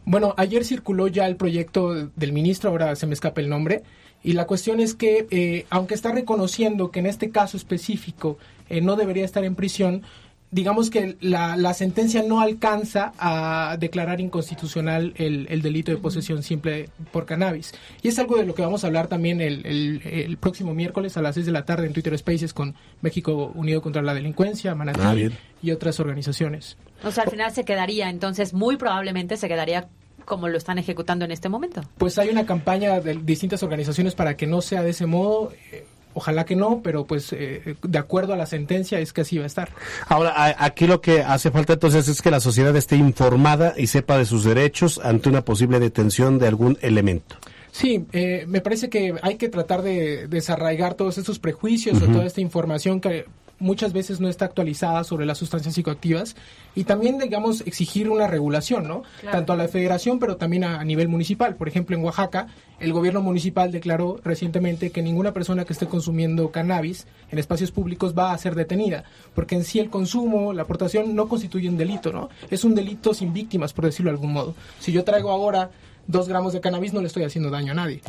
[0.03, 3.83] Bueno, ayer circuló ya el proyecto del ministro, ahora se me escapa el nombre,
[4.23, 8.37] y la cuestión es que, eh, aunque está reconociendo que en este caso específico
[8.69, 10.03] eh, no debería estar en prisión,
[10.51, 16.41] digamos que la, la sentencia no alcanza a declarar inconstitucional el, el delito de posesión
[16.41, 17.71] simple por cannabis.
[18.01, 21.15] Y es algo de lo que vamos a hablar también el, el- el próximo miércoles
[21.17, 24.73] a las 6 de la tarde en Twitter Spaces con México Unido contra la Delincuencia,
[24.73, 25.15] Manatí Ah,
[25.61, 26.77] y otras organizaciones.
[27.03, 29.87] O sea, al final se quedaría, entonces muy probablemente se quedaría
[30.29, 31.81] como lo están ejecutando en este momento.
[31.97, 35.51] Pues hay una campaña de distintas organizaciones para que no sea de ese modo.
[35.73, 35.83] eh,
[36.15, 39.43] ojalá que no, pero pues eh, de acuerdo a la sentencia es que así va
[39.43, 39.69] a estar.
[40.07, 43.87] Ahora, a- aquí lo que hace falta entonces es que la sociedad esté informada y
[43.87, 47.35] sepa de sus derechos ante una posible detención de algún elemento.
[47.71, 52.25] Sí, eh, me parece que hay que tratar de desarraigar todos estos prejuicios o toda
[52.25, 53.25] esta información que
[53.59, 56.35] muchas veces no está actualizada sobre las sustancias psicoactivas
[56.75, 59.03] y también, digamos, exigir una regulación, ¿no?
[59.21, 59.37] Claro.
[59.37, 61.55] Tanto a la federación, pero también a, a nivel municipal.
[61.55, 62.47] Por ejemplo, en Oaxaca,
[62.79, 68.15] el gobierno municipal declaró recientemente que ninguna persona que esté consumiendo cannabis en espacios públicos
[68.17, 69.03] va a ser detenida,
[69.35, 72.29] porque en sí el consumo, la aportación no constituye un delito, ¿no?
[72.49, 74.55] Es un delito sin víctimas, por decirlo de algún modo.
[74.79, 75.71] Si yo traigo ahora
[76.07, 78.01] dos gramos de cannabis, no le estoy haciendo daño a nadie.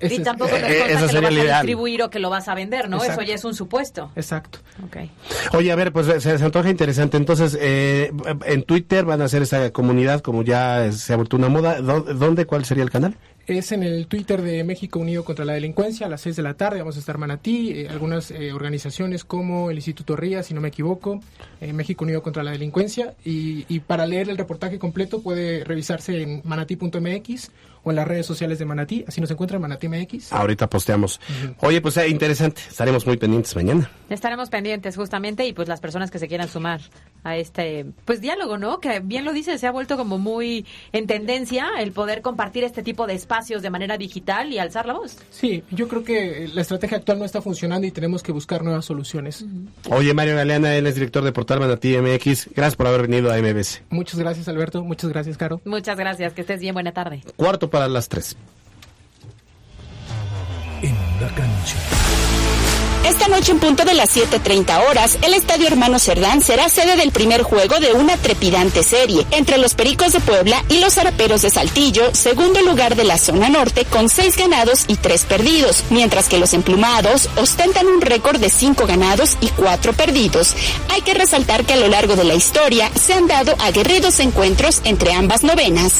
[0.00, 1.66] Ese y tampoco te eh, consta eso que lo vas a ideal.
[1.66, 2.98] distribuir o que lo vas a vender, ¿no?
[2.98, 3.20] Exacto.
[3.22, 4.10] Eso ya es un supuesto.
[4.16, 4.60] Exacto.
[4.84, 4.96] Ok.
[5.54, 7.16] Oye, a ver, pues se, se antoja interesante.
[7.16, 8.12] Entonces, eh,
[8.46, 11.80] en Twitter van a hacer esta comunidad, como ya se ha vuelto una moda.
[11.80, 12.46] ¿Dó- ¿Dónde?
[12.46, 13.16] ¿Cuál sería el canal?
[13.48, 16.52] Es en el Twitter de México Unido contra la Delincuencia a las 6 de la
[16.52, 16.80] tarde.
[16.80, 20.68] Vamos a estar Manatí, eh, algunas eh, organizaciones como el Instituto Ría, si no me
[20.68, 21.22] equivoco,
[21.62, 23.14] eh, México Unido contra la Delincuencia.
[23.24, 27.50] Y, y para leer el reportaje completo puede revisarse en manatí.mx
[27.82, 29.04] o en las redes sociales de Manatí.
[29.06, 30.32] Así nos encuentra Manatí MX.
[30.32, 31.20] Ahorita posteamos.
[31.60, 32.60] Oye, pues eh, interesante.
[32.68, 33.90] Estaremos muy pendientes mañana.
[34.10, 36.80] Estaremos pendientes justamente y pues las personas que se quieran sumar
[37.24, 38.80] a este pues diálogo, ¿no?
[38.80, 42.82] Que bien lo dice, se ha vuelto como muy en tendencia el poder compartir este
[42.82, 45.18] tipo de espacios de manera digital y alzar la voz.
[45.30, 48.84] Sí, yo creo que la estrategia actual no está funcionando y tenemos que buscar nuevas
[48.84, 49.44] soluciones.
[49.90, 52.50] Oye, Mario Galeana, él es director de Portal Manatí MX.
[52.54, 53.82] Gracias por haber venido a MBS.
[53.90, 54.82] Muchas gracias, Alberto.
[54.82, 55.60] Muchas gracias, Caro.
[55.64, 57.22] Muchas gracias, que estés bien, buena tarde.
[57.36, 58.36] Cuarto para las tres.
[60.82, 61.76] En la cancha.
[63.08, 67.10] Esta noche en punto de las 7.30 horas, el Estadio Hermano Cerdán será sede del
[67.10, 71.48] primer juego de una trepidante serie entre los Pericos de Puebla y los Zaraperos de
[71.48, 76.38] Saltillo, segundo lugar de la zona norte con seis ganados y tres perdidos, mientras que
[76.38, 80.54] los emplumados ostentan un récord de cinco ganados y cuatro perdidos.
[80.90, 84.82] Hay que resaltar que a lo largo de la historia se han dado aguerridos encuentros
[84.84, 85.92] entre ambas novenas.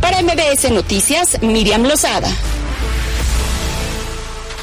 [0.00, 2.28] Para MBS Noticias, Miriam Lozada.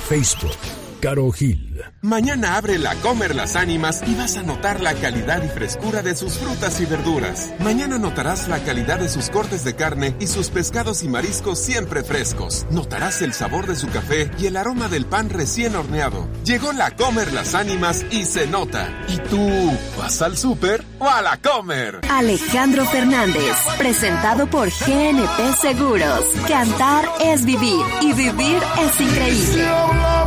[0.08, 0.56] Facebook,
[1.04, 1.82] Caro Gil.
[2.02, 6.16] Mañana abre la Comer Las Ánimas y vas a notar la calidad y frescura de
[6.16, 7.52] sus frutas y verduras.
[7.60, 12.06] Mañana notarás la calidad de sus cortes de carne y sus pescados y mariscos siempre
[12.06, 12.66] frescos.
[12.72, 16.26] Notarás el sabor de su café y el aroma del pan recién horneado.
[16.46, 18.88] Llegó la Comer Las Ánimas y se nota.
[19.10, 22.00] ¿Y tú vas al súper o a la Comer?
[22.10, 26.24] Alejandro Fernández, presentado por GNP Seguros.
[26.48, 30.23] Cantar es vivir y vivir es increíble.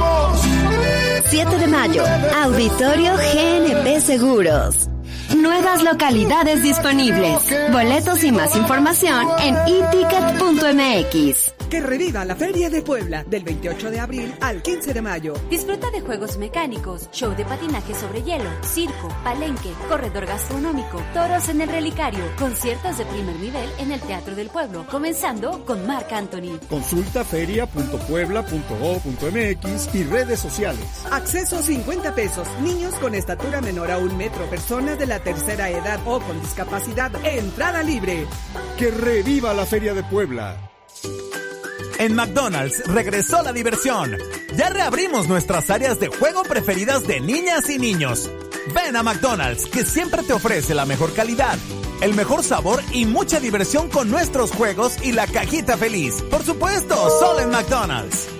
[1.30, 2.04] 7 de mayo,
[2.44, 4.95] Auditorio GNP Seguros.
[5.34, 7.40] Nuevas localidades disponibles.
[7.72, 11.52] Boletos y más información en eticket.mx.
[11.68, 15.34] Que reviva la Feria de Puebla del 28 de abril al 15 de mayo.
[15.50, 21.62] Disfruta de juegos mecánicos, show de patinaje sobre hielo, circo, palenque, corredor gastronómico, toros en
[21.62, 26.56] el relicario, conciertos de primer nivel en el Teatro del Pueblo, comenzando con Marc Anthony.
[26.68, 30.84] Consulta feria.puebla.go.mx y redes sociales.
[31.10, 32.46] Acceso 50 pesos.
[32.62, 37.12] Niños con estatura menor a un metro, personas de la tercera edad o con discapacidad.
[37.24, 38.26] Entrada libre.
[38.78, 40.56] Que reviva la Feria de Puebla.
[41.98, 44.16] En McDonald's regresó la diversión.
[44.56, 48.30] Ya reabrimos nuestras áreas de juego preferidas de niñas y niños.
[48.74, 51.56] Ven a McDonald's, que siempre te ofrece la mejor calidad,
[52.00, 56.22] el mejor sabor y mucha diversión con nuestros juegos y la cajita feliz.
[56.30, 58.35] Por supuesto, solo en McDonald's.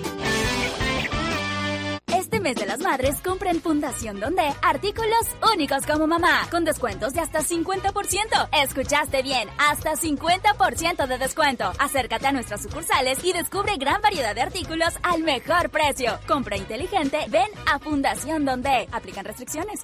[2.47, 7.19] Mes de las madres compra en Fundación Donde artículos únicos como mamá, con descuentos de
[7.19, 8.47] hasta 50%.
[8.63, 11.73] Escuchaste bien, hasta 50% de descuento.
[11.77, 16.19] Acércate a nuestras sucursales y descubre gran variedad de artículos al mejor precio.
[16.25, 18.87] Compra inteligente, ven a Fundación Donde.
[18.93, 19.83] Aplican restricciones.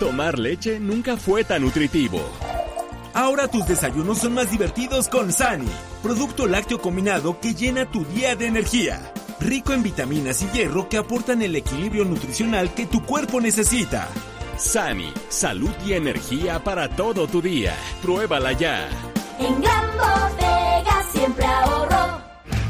[0.00, 2.22] Tomar leche nunca fue tan nutritivo.
[3.12, 5.68] Ahora tus desayunos son más divertidos con Sani,
[6.02, 9.12] producto lácteo combinado que llena tu día de energía.
[9.40, 14.08] Rico en vitaminas y hierro que aportan el equilibrio nutricional que tu cuerpo necesita.
[14.56, 17.74] Sani, salud y energía para todo tu día.
[18.00, 18.88] Pruébala ya.
[19.38, 19.84] En Gran
[21.12, 21.89] siempre ahorro.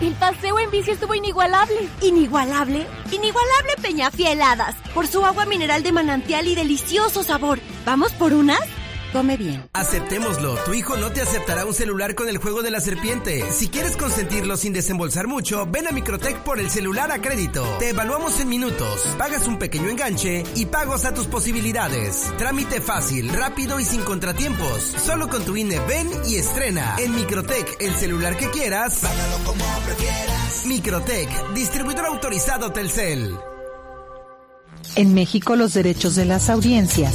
[0.01, 1.88] El paseo en bici estuvo inigualable.
[2.01, 2.86] ¿Inigualable?
[3.12, 7.61] Inigualable Peñafieladas, por su agua mineral de manantial y delicioso sabor.
[7.84, 8.61] ¿Vamos por unas?
[9.12, 9.68] Come bien.
[9.72, 13.44] Aceptémoslo, tu hijo no te aceptará un celular con el juego de la serpiente.
[13.50, 17.64] Si quieres consentirlo sin desembolsar mucho, ven a Microtech por el celular a crédito.
[17.80, 22.32] Te evaluamos en minutos, pagas un pequeño enganche y pagos a tus posibilidades.
[22.38, 24.82] Trámite fácil, rápido y sin contratiempos.
[25.04, 26.94] Solo con tu INE ven y estrena.
[26.98, 29.00] En Microtech, el celular que quieras.
[29.00, 30.66] Págalo como prefieras.
[30.66, 33.36] Microtech, distribuidor autorizado Telcel.
[34.96, 37.14] En México los derechos de las audiencias,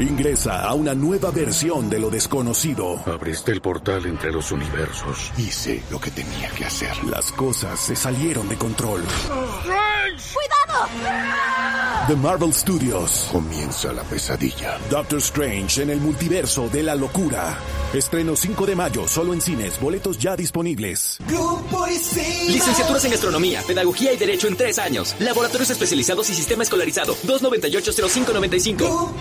[0.00, 3.00] Ingresa a una nueva versión de lo desconocido.
[3.06, 5.32] Abriste el portal entre los universos.
[5.38, 7.04] Hice lo que tenía que hacer.
[7.04, 9.04] Las cosas se salieron de control.
[9.28, 10.53] ¡Cuidado!
[12.06, 13.28] The Marvel Studios.
[13.32, 14.78] Comienza la pesadilla.
[14.90, 17.56] Doctor Strange en el multiverso de la locura.
[17.94, 19.80] Estreno 5 de mayo, solo en cines.
[19.80, 21.16] Boletos ya disponibles.
[22.46, 25.14] Licenciaturas en Gastronomía, Pedagogía y Derecho en tres años.
[25.18, 27.14] Laboratorios especializados y sistema escolarizado.
[27.24, 29.14] 298-0595.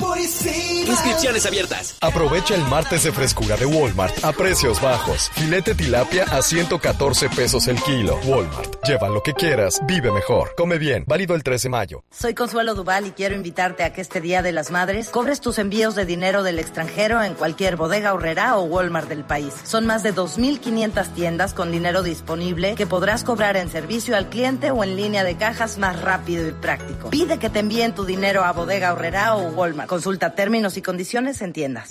[0.87, 1.95] Inscripciones abiertas.
[2.01, 5.31] Aprovecha el martes de frescura de Walmart a precios bajos.
[5.35, 8.19] Filete tilapia a 114 pesos el kilo.
[8.25, 8.83] Walmart.
[8.85, 10.51] Lleva lo que quieras, vive mejor.
[10.57, 11.05] Come bien.
[11.07, 12.03] Válido el 13 de mayo.
[12.09, 15.59] Soy Consuelo Duval y quiero invitarte a que este Día de las Madres cobres tus
[15.59, 19.53] envíos de dinero del extranjero en cualquier bodega horrera o Walmart del país.
[19.63, 24.71] Son más de 2.500 tiendas con dinero disponible que podrás cobrar en servicio al cliente
[24.71, 27.09] o en línea de cajas más rápido y práctico.
[27.09, 29.89] Pide que te envíen tu dinero a bodega horrera o Walmart.
[29.89, 31.89] Consulta términos y condiciones en tiendas.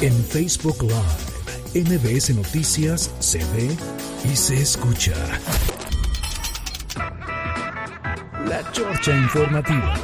[0.00, 3.74] En Facebook Live, MBS Noticias se ve
[4.30, 5.14] y se escucha.
[8.48, 9.94] La Chorcha Informativa.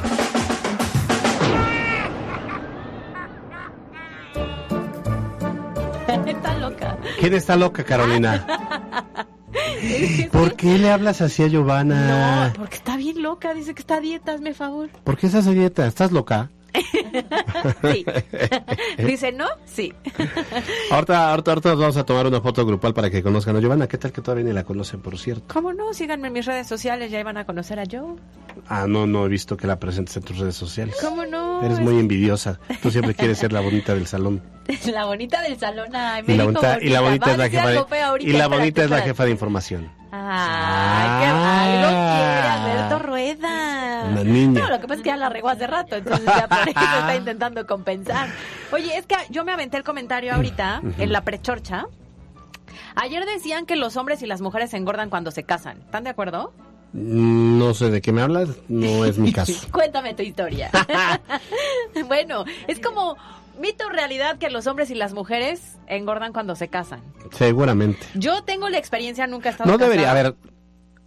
[6.27, 6.97] Está loca.
[7.19, 8.45] ¿Quién está loca, Carolina?
[10.31, 12.47] ¿Por qué le hablas así a Giovanna?
[12.47, 13.53] No, porque está bien loca.
[13.53, 14.89] Dice que está a dieta, hazme favor.
[15.03, 15.85] ¿Por qué estás a dieta?
[15.87, 16.49] ¿Estás loca?
[17.81, 18.05] Sí.
[18.97, 19.45] Dice, ¿no?
[19.65, 19.93] Sí.
[20.91, 23.87] Ahorita, ahorita, ahorita vamos a tomar una foto grupal para que conozcan a Giovanna.
[23.87, 25.53] ¿Qué tal que todavía ni la conocen, por cierto?
[25.53, 25.93] ¿Cómo no?
[25.93, 28.15] Síganme en mis redes sociales, ya iban a conocer a Joe.
[28.67, 30.95] Ah, no, no he visto que la presentes en tus redes sociales.
[31.01, 31.63] ¿Cómo no?
[31.63, 32.59] Eres muy envidiosa.
[32.81, 34.41] Tú siempre quieres ser la bonita del salón.
[34.85, 35.93] La bonita del salón.
[35.93, 37.83] Ay, me Y la bonita, y la bonita es la jefa de,
[38.21, 39.91] y la bonita es la jefa de información.
[40.11, 43.72] Ay, qué algo quiere Alberto Rueda.
[44.05, 44.61] Una niña.
[44.61, 46.79] No, lo que pasa es que ya la regó hace rato, entonces ya por eso
[46.79, 48.27] está intentando compensar.
[48.71, 51.85] Oye, es que yo me aventé el comentario ahorita en la prechorcha.
[52.95, 55.79] Ayer decían que los hombres y las mujeres se engordan cuando se casan.
[55.81, 56.53] ¿Están de acuerdo?
[56.93, 59.53] No sé de qué me hablas, no es mi caso.
[59.71, 60.69] Cuéntame tu historia.
[62.07, 63.17] bueno, es como
[63.59, 67.01] mito realidad que los hombres y las mujeres engordan cuando se casan.
[67.31, 68.05] Seguramente.
[68.13, 70.31] Yo tengo la experiencia, nunca he estado No debería, a casada.
[70.31, 70.52] ver,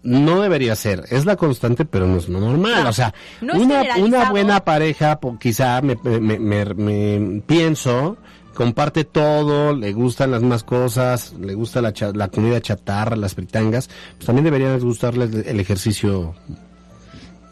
[0.03, 1.05] no debería ser.
[1.11, 2.87] Es la constante, pero no es lo normal.
[2.87, 8.17] O sea, no una, una buena pareja, quizá me, me- me- me pienso,
[8.55, 13.35] comparte todo, le gustan las mismas cosas, le gusta la, cha- la comida chatarra, las
[13.35, 16.35] fritangas, pues también deberían gustarles el ejercicio.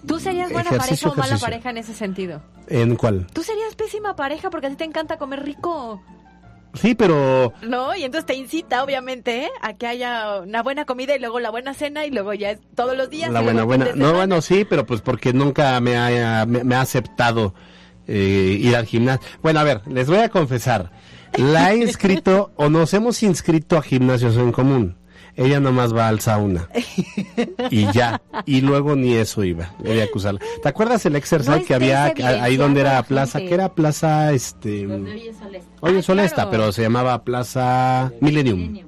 [0.06, 2.42] ¿Tú serías buena Ejercicio, pareja o mala pareja en ese sentido?
[2.68, 3.26] ¿En cuál?
[3.32, 6.02] Tú serías pésima pareja porque a ti te encanta comer rico,
[6.74, 7.94] Sí, pero ¿no?
[7.94, 9.50] Y entonces te incita, obviamente, ¿eh?
[9.62, 12.60] a que haya una buena comida y luego la buena cena y luego ya es
[12.74, 13.30] todos los días.
[13.30, 13.86] la buena, buena.
[13.94, 17.54] No, bueno, sí, pero pues porque nunca me ha, me, me ha aceptado
[18.06, 19.26] eh, ir al gimnasio.
[19.42, 20.90] Bueno, a ver, les voy a confesar.
[21.38, 24.96] La he inscrito o nos hemos inscrito a gimnasios en común.
[25.36, 26.68] Ella nomás va al sauna.
[27.70, 28.20] Y ya.
[28.46, 29.74] Y luego ni eso iba.
[29.78, 30.40] Voy a acusarla.
[30.62, 32.04] ¿Te acuerdas el exercise No que había
[32.42, 33.38] ahí donde era plaza?
[33.38, 33.48] gente.
[33.48, 34.86] que era plaza, este...
[34.86, 35.70] Oye, Solesta.
[35.80, 36.50] Oye, Ah, Solesta, claro.
[36.50, 38.80] pero se llamaba Plaza Millennium.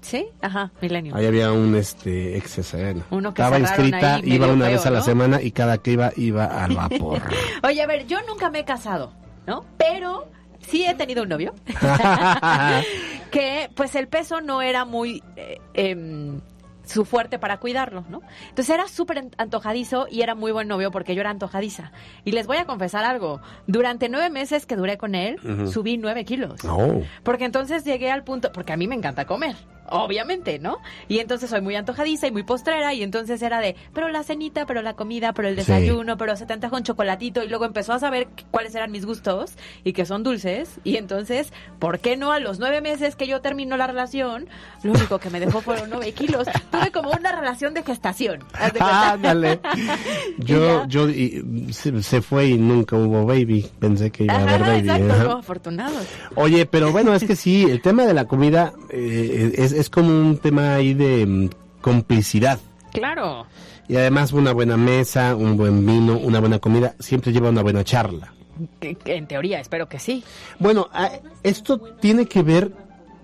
[0.00, 0.26] ¿Sí?
[0.40, 1.14] Ajá, Milenio.
[1.14, 2.78] Ahí había un este exceso.
[3.10, 5.04] Uno que Estaba inscrita, ahí iba una feo, vez a la ¿no?
[5.04, 7.20] semana y cada que iba iba al vapor.
[7.62, 9.12] Oye, a ver, yo nunca me he casado,
[9.46, 9.64] ¿no?
[9.76, 10.28] Pero
[10.60, 11.54] sí he tenido un novio.
[13.30, 16.40] que pues el peso no era muy eh, em,
[16.84, 18.20] su fuerte para cuidarlo, ¿no?
[18.48, 21.92] Entonces era súper an- antojadizo y era muy buen novio porque yo era antojadiza.
[22.24, 23.40] Y les voy a confesar algo.
[23.68, 25.36] Durante nueve meses que duré con él,
[25.72, 26.64] subí nueve kilos.
[26.64, 27.00] Oh.
[27.22, 29.54] Porque entonces llegué al punto, porque a mí me encanta comer,
[29.90, 30.78] obviamente, ¿no?
[31.08, 34.66] Y entonces soy muy antojadiza y muy postrera y entonces era de, pero la cenita,
[34.66, 35.60] pero la comida, pero el Sí.
[35.60, 39.04] desayuno, pero se te antoja un chocolatito y luego empezó a saber cuáles eran mis
[39.06, 39.52] gustos
[39.84, 43.40] y que son dulces y entonces, ¿por qué no a los nueve meses que yo
[43.40, 44.48] termino la relación,
[44.82, 46.46] lo único que me dejó fueron nueve kilos?
[46.70, 48.44] Tuve como una relación de gestación.
[48.78, 49.60] Ándale.
[50.38, 53.66] Yo, yo, y, se, se fue y nunca hubo baby.
[53.78, 54.78] Pensé que iba a haber baby.
[54.80, 55.24] exacto, ajá.
[55.24, 56.06] no, afortunados.
[56.34, 60.08] Oye, pero bueno, es que sí, el tema de la comida eh, es, es como
[60.08, 61.48] un tema ahí de mm,
[61.80, 62.58] complicidad.
[62.92, 63.46] Claro.
[63.88, 67.82] Y además una buena mesa, un buen vino, una buena comida, siempre lleva una buena
[67.84, 68.32] charla.
[68.78, 70.22] Que- que En teoría, espero que sí.
[70.58, 71.10] Bueno, ah,
[71.42, 72.72] esto tiene que ver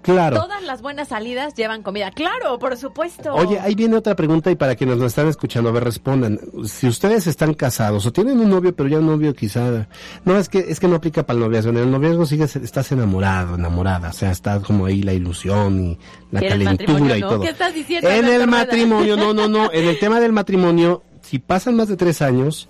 [0.06, 0.40] Claro.
[0.40, 2.12] Todas las buenas salidas llevan comida.
[2.12, 3.34] Claro, por supuesto.
[3.34, 6.38] Oye, ahí viene otra pregunta y para quienes nos están escuchando, a ver, respondan.
[6.64, 9.88] Si ustedes están casados o tienen un novio, pero ya un novio quizá...
[10.24, 11.70] No, es que es que no aplica para el noviazgo.
[11.70, 14.10] En el noviazgo sigues, estás enamorado, enamorada.
[14.10, 15.98] O sea, está como ahí la ilusión y
[16.30, 17.28] la ¿Quieres calentura y no?
[17.28, 17.40] todo.
[17.40, 19.72] ¿Qué estás diciendo, En el matrimonio, no, no, no.
[19.72, 22.68] En el tema del matrimonio, si pasan más de tres años,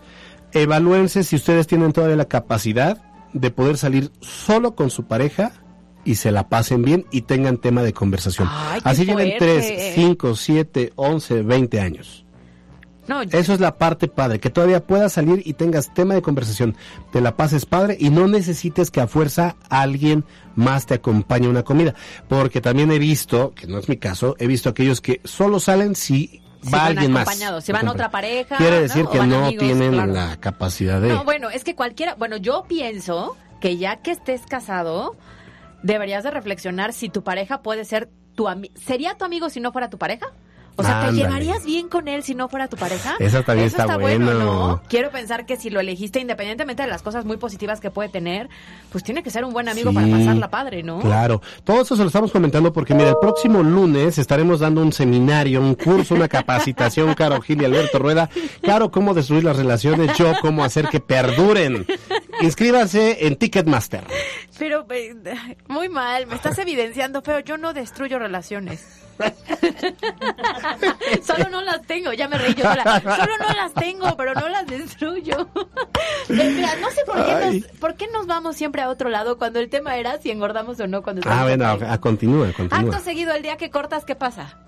[0.52, 3.02] evalúense si ustedes tienen todavía la capacidad
[3.34, 5.52] de poder salir solo con su pareja
[6.06, 8.48] y se la pasen bien y tengan tema de conversación.
[8.50, 9.92] Ay, Así lleven fuerte.
[9.94, 12.22] 3, 5, 7, 11, 20 años.
[13.08, 16.76] No, Eso es la parte padre, que todavía puedas salir y tengas tema de conversación,
[17.12, 20.24] te la pases padre y no necesites que a fuerza alguien
[20.56, 21.94] más te acompañe a una comida.
[22.28, 25.94] Porque también he visto, que no es mi caso, he visto aquellos que solo salen
[25.94, 27.28] si va van alguien más.
[27.62, 28.56] si van otra pareja.
[28.56, 30.12] Quiere decir que no amigos, tienen claro.
[30.12, 31.10] la capacidad de...
[31.10, 35.14] No, bueno, es que cualquiera, bueno, yo pienso que ya que estés casado,
[35.82, 38.74] deberías de reflexionar si tu pareja puede ser tu amigo.
[38.76, 40.26] ¿Sería tu amigo si no fuera tu pareja?
[40.78, 41.22] O sea, ¿te Ándale.
[41.22, 43.14] llevarías bien con él si no fuera tu pareja?
[43.18, 44.44] Esa también Eso está bueno, bueno.
[44.44, 44.82] ¿no?
[44.90, 48.50] Quiero pensar que si lo elegiste, independientemente de las cosas muy positivas que puede tener,
[48.92, 51.00] pues tiene que ser un buen amigo Sí, para pasarla padre, ¿no?
[51.00, 54.92] Claro, todo eso se lo estamos comentando porque mira, el próximo lunes estaremos dando un
[54.92, 58.28] seminario, un curso, una capacitación, Caro Gil y Alberto Rueda.
[58.60, 61.86] Claro, cómo destruir las relaciones, yo cómo hacer que perduren.
[62.40, 64.04] Inscríbanse en Ticketmaster.
[64.58, 65.14] Pero eh,
[65.68, 67.40] muy mal, me estás evidenciando feo.
[67.40, 69.02] Yo no destruyo relaciones.
[71.22, 73.00] Solo no las tengo, ya me reí yo sola.
[73.00, 75.48] Solo no las tengo, pero no las destruyo.
[76.28, 79.58] Mira, no sé por qué, nos, por qué nos vamos siempre a otro lado cuando
[79.58, 81.86] el tema era si engordamos o no cuando Ah, estamos bueno, al aire.
[81.88, 82.90] a, continúa, continúa.
[82.90, 84.58] Acto seguido, el día que cortas, ¿qué pasa?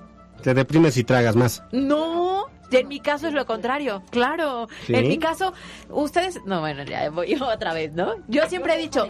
[0.42, 1.62] Te deprimes y tragas más.
[1.72, 4.68] No, en mi caso es lo contrario, claro.
[4.86, 4.94] ¿Sí?
[4.94, 5.52] En mi caso,
[5.90, 8.14] ustedes, no, bueno, ya voy otra vez, ¿no?
[8.28, 9.08] Yo siempre he dicho,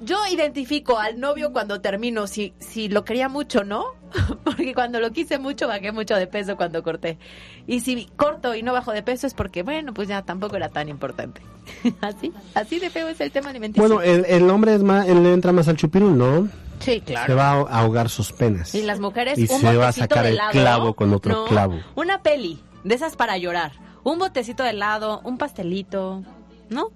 [0.00, 3.94] yo identifico al novio cuando termino, si, si lo quería mucho, ¿no?
[4.44, 7.18] Porque cuando lo quise mucho, bajé mucho de peso cuando corté.
[7.66, 10.70] Y si corto y no bajo de peso es porque, bueno, pues ya tampoco era
[10.70, 11.42] tan importante.
[12.00, 13.86] así, así de feo es el tema alimenticio.
[13.86, 16.48] Bueno, el, el hombre es más, él le entra más al chupirul, ¿no?
[16.78, 17.26] Sí, claro.
[17.26, 18.74] Se va a ahogar sus penas.
[18.74, 21.44] Y las mujeres, Y un se va a sacar el helado, clavo con otro no,
[21.46, 21.80] clavo.
[21.94, 23.72] Una peli, de esas para llorar.
[24.04, 26.22] Un botecito de helado, un pastelito,
[26.70, 26.90] ¿no?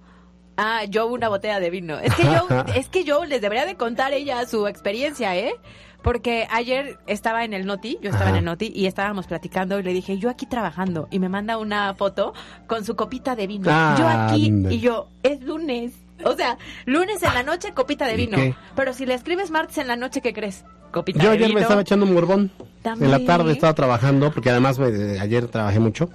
[0.56, 1.98] Ah, yo una botella de vino.
[1.98, 5.54] Es que yo, es que yo les debería de contar ella su experiencia, ¿eh?
[6.02, 8.30] Porque ayer estaba en el Noti, yo estaba Ajá.
[8.30, 11.06] en el Noti y estábamos platicando y le dije, yo aquí trabajando.
[11.10, 12.34] Y me manda una foto
[12.66, 13.68] con su copita de vino.
[13.70, 15.92] Ah, yo aquí y yo, es lunes.
[16.24, 18.36] O sea, lunes en la noche, copita de ¿Y vino.
[18.36, 18.54] qué?
[18.76, 20.64] Pero si le escribes martes en la noche, ¿qué crees?
[20.90, 21.58] Copita Yo de ayer vino.
[21.58, 22.50] me estaba echando un borbón.
[22.84, 26.10] En la tarde estaba trabajando, porque además eh, ayer trabajé mucho.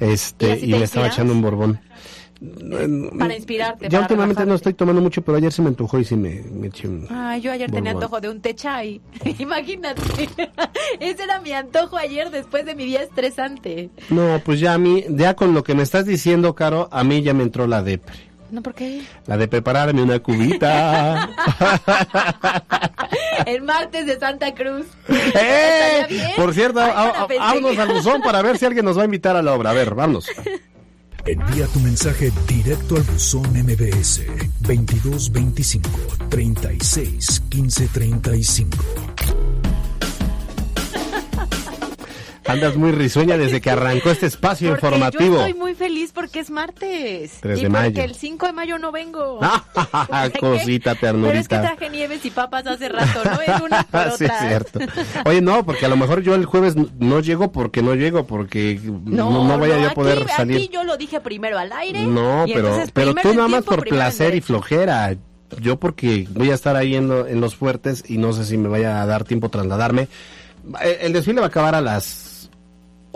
[0.00, 1.80] Este, ¿Y me estaba echando un borbón.
[3.18, 3.88] Para inspirarte.
[3.88, 6.66] Ya últimamente no estoy tomando mucho, pero ayer se me antojó y sí me, me
[6.66, 7.06] eché un...
[7.10, 9.00] Ay, yo ayer tenía antojo de un té chai.
[9.38, 10.02] Imagínate.
[11.00, 13.90] Ese era mi antojo ayer después de mi día estresante.
[14.10, 17.22] No, pues ya a mí, ya con lo que me estás diciendo, Caro, a mí
[17.22, 18.14] ya me entró la depre.
[18.50, 19.02] ¿No por qué?
[19.26, 21.28] La de prepararme una cubita.
[23.46, 24.86] El martes de Santa Cruz.
[25.08, 26.32] ¡Eh!
[26.36, 29.54] Por cierto, vámonos al buzón para ver si alguien nos va a invitar a la
[29.54, 29.70] obra.
[29.70, 30.26] A ver, vámonos.
[31.26, 34.22] Envía tu mensaje directo al buzón MBS
[34.60, 35.90] 2225
[36.28, 39.55] 36 15 35.
[42.48, 45.34] Andas muy risueña desde que arrancó este espacio Porque informativo.
[45.36, 47.38] yo estoy muy feliz porque es martes.
[47.40, 48.02] 3 y de porque mayo.
[48.02, 49.40] el 5 de mayo no vengo.
[50.08, 50.28] Ah.
[50.38, 51.60] Cosita, Pero es que ternurita.
[51.62, 53.40] traje nieves y papas hace rato, ¿no?
[53.40, 54.78] Es una por sí, es cierto.
[55.24, 58.80] Oye, no, porque a lo mejor yo el jueves no llego porque no llego, porque
[58.84, 60.56] no, no vaya yo a poder aquí, salir.
[60.56, 62.04] Aquí yo lo dije primero al aire.
[62.06, 65.14] No, y pero, pero tú nada más por placer y flojera.
[65.60, 68.56] Yo porque voy a estar ahí en, lo- en los fuertes y no sé si
[68.56, 70.08] me vaya a dar tiempo trasladarme.
[70.82, 72.35] El, el desfile va a acabar a las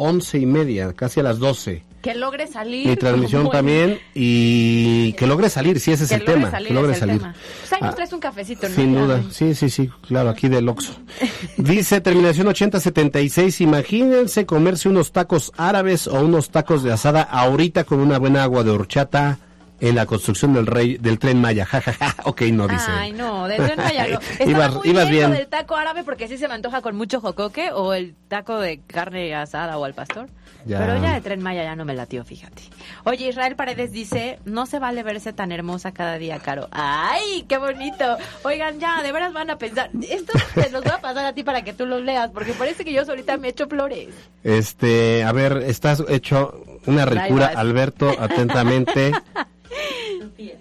[0.01, 1.85] once y media, casi a las doce.
[2.01, 2.89] Que logre salir.
[2.89, 6.75] Mi transmisión también y que logre salir, si ese es Que el tema, salir que
[6.75, 7.19] logre salir.
[7.19, 7.35] tema.
[7.69, 8.75] Pues nos Ah, traes un cafecito, ¿no?
[8.75, 10.95] Sin duda, sí, sí, sí, claro, aquí del Oxxo.
[11.59, 18.01] Dice terminación 8076, imagínense comerse unos tacos árabes o unos tacos de asada ahorita con
[18.01, 19.39] una buena agua de horchata
[19.81, 21.65] en la construcción del rey del tren Maya.
[21.67, 22.15] Ja, ja, ja.
[22.25, 22.91] Ok, no dice.
[22.91, 24.19] Ay, no, del tren Maya no.
[24.39, 27.21] Estaba Ibas- muy ibas bien, del taco árabe porque sí se me antoja con mucho
[27.21, 30.29] jocoque o el taco de carne asada o al pastor.
[30.67, 30.79] Ya.
[30.79, 32.63] Pero ya de tren Maya ya no me latió, fíjate.
[33.05, 36.69] Oye, Israel Paredes dice, no se vale verse tan hermosa cada día, Caro.
[36.71, 38.05] ¡Ay, qué bonito!
[38.43, 39.89] Oigan, ya, de veras van a pensar.
[40.07, 42.85] Esto te los voy a pasar a ti para que tú los leas, porque parece
[42.85, 44.09] que yo solita me echo flores.
[44.45, 47.53] Este, a ver, estás hecho una ricura.
[47.57, 49.13] Alberto, atentamente.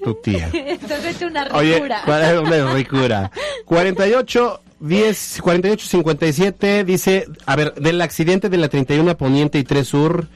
[0.04, 0.50] Tu tía.
[0.54, 0.74] He
[1.10, 2.02] hecho una Oye, ricura.
[2.06, 3.32] ¿cuál es una ricura?
[3.66, 9.88] 48 10, 48, 57 dice, a ver, del accidente de la 31 Poniente y 3
[9.88, 10.28] Sur,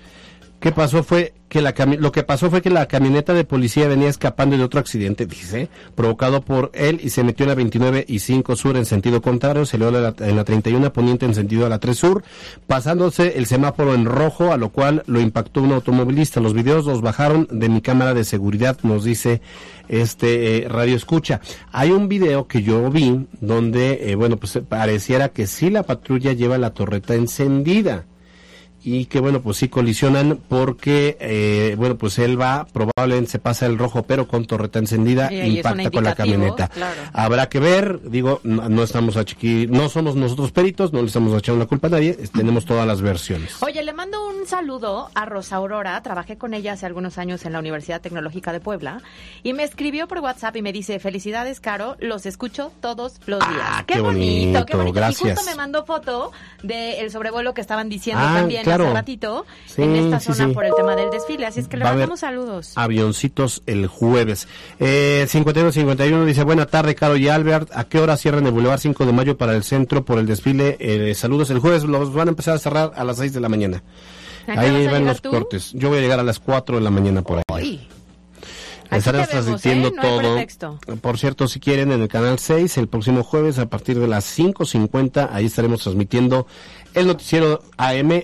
[0.63, 1.03] ¿qué pasó?
[1.03, 4.63] Fue que la lo que pasó fue que la camioneta de policía venía escapando de
[4.63, 8.77] otro accidente, dice, provocado por él y se metió en la 29 y 5 Sur
[8.77, 11.97] en sentido contrario, se le la, en la 31 Poniente en sentido a la 3
[11.97, 12.23] Sur,
[12.65, 16.39] pasándose el semáforo en rojo, a lo cual lo impactó un automovilista.
[16.39, 19.41] Los videos los bajaron de mi cámara de seguridad, nos dice
[19.89, 21.41] este eh, radio escucha.
[21.73, 26.31] Hay un video que yo vi donde, eh, bueno, pues pareciera que sí la patrulla
[26.31, 28.05] lleva la torreta encendida
[28.83, 33.65] y que bueno pues sí colisionan porque eh, bueno pues él va probablemente se pasa
[33.65, 37.01] el rojo pero con torreta encendida un impacta con la camioneta claro.
[37.13, 41.07] habrá que ver digo no, no estamos a chiqui no somos nosotros peritos no le
[41.07, 45.09] estamos echando la culpa a nadie tenemos todas las versiones Oye, le mando un saludo
[45.15, 46.01] a Rosa Aurora.
[46.01, 49.01] Trabajé con ella hace algunos años en la Universidad Tecnológica de Puebla
[49.41, 53.61] y me escribió por WhatsApp y me dice, felicidades, Caro, los escucho todos los días.
[53.61, 54.93] Ah, qué bonito, qué bonito.
[54.93, 55.31] gracias.
[55.31, 56.31] Y justo me mandó foto
[56.61, 58.72] del sobrevuelo que estaban diciendo Ah, también claro.
[58.81, 60.53] Hace ratito Sí, en esta sí, zona sí.
[60.53, 61.45] por el tema del desfile.
[61.45, 62.73] Así es que le mandamos saludos.
[62.75, 64.47] avioncitos el jueves.
[64.79, 67.69] Eh, 51-51 dice, buena tarde, Caro y Albert.
[67.73, 70.77] ¿A qué hora cierran el Boulevard 5 de Mayo para el centro por el desfile?
[70.79, 73.49] Eh, saludos el jueves, los van a empezar a cerrar a las 6 de la
[73.49, 73.83] mañana.
[74.47, 75.29] ¿A qué Ahí van los tú?
[75.29, 75.71] cortes.
[75.73, 77.87] Yo voy a llegar a las 4 de la mañana por ahí.
[78.91, 79.91] Estaremos vemos, transmitiendo ¿eh?
[79.95, 80.01] No
[80.57, 80.97] todo.
[81.01, 84.37] Por cierto, si quieren, en el canal 6, el próximo jueves, a partir de las
[84.37, 86.45] 5.50, ahí estaremos transmitiendo
[86.93, 88.23] el noticiero AM,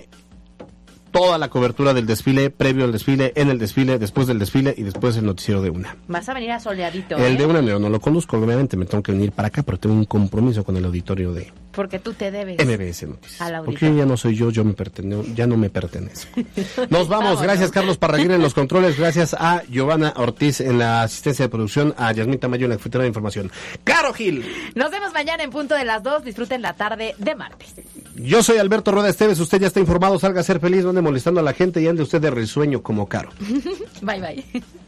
[1.10, 4.82] toda la cobertura del desfile, previo al desfile, en el desfile, después del desfile y
[4.82, 5.96] después el noticiero de una.
[6.08, 7.36] Vas a venir a soleadito, El ¿eh?
[7.36, 9.94] de una no, no lo conozco, obviamente me tengo que venir para acá, pero tengo
[9.94, 13.40] un compromiso con el auditorio de Porque tú te debes MBS Noticias.
[13.40, 16.40] al Porque ya no soy yo, yo me pertenezco, ya no me pertenezco.
[16.90, 21.44] Nos vamos, gracias Carlos Parraguín en los controles, gracias a Giovanna Ortiz en la asistencia
[21.44, 23.50] de producción, a Yasmín Tamayo en la jefatura de información.
[23.84, 24.44] Caro Gil,
[24.74, 26.24] Nos vemos mañana en punto de las 2.
[26.24, 27.74] Disfruten la tarde de martes.
[28.16, 31.02] yo soy Alberto Rueda Esteves, usted ya está informado, salga a ser feliz, no ande
[31.02, 33.30] molestando a la gente y ande usted de risueño como Caro.
[34.02, 34.62] bye bye.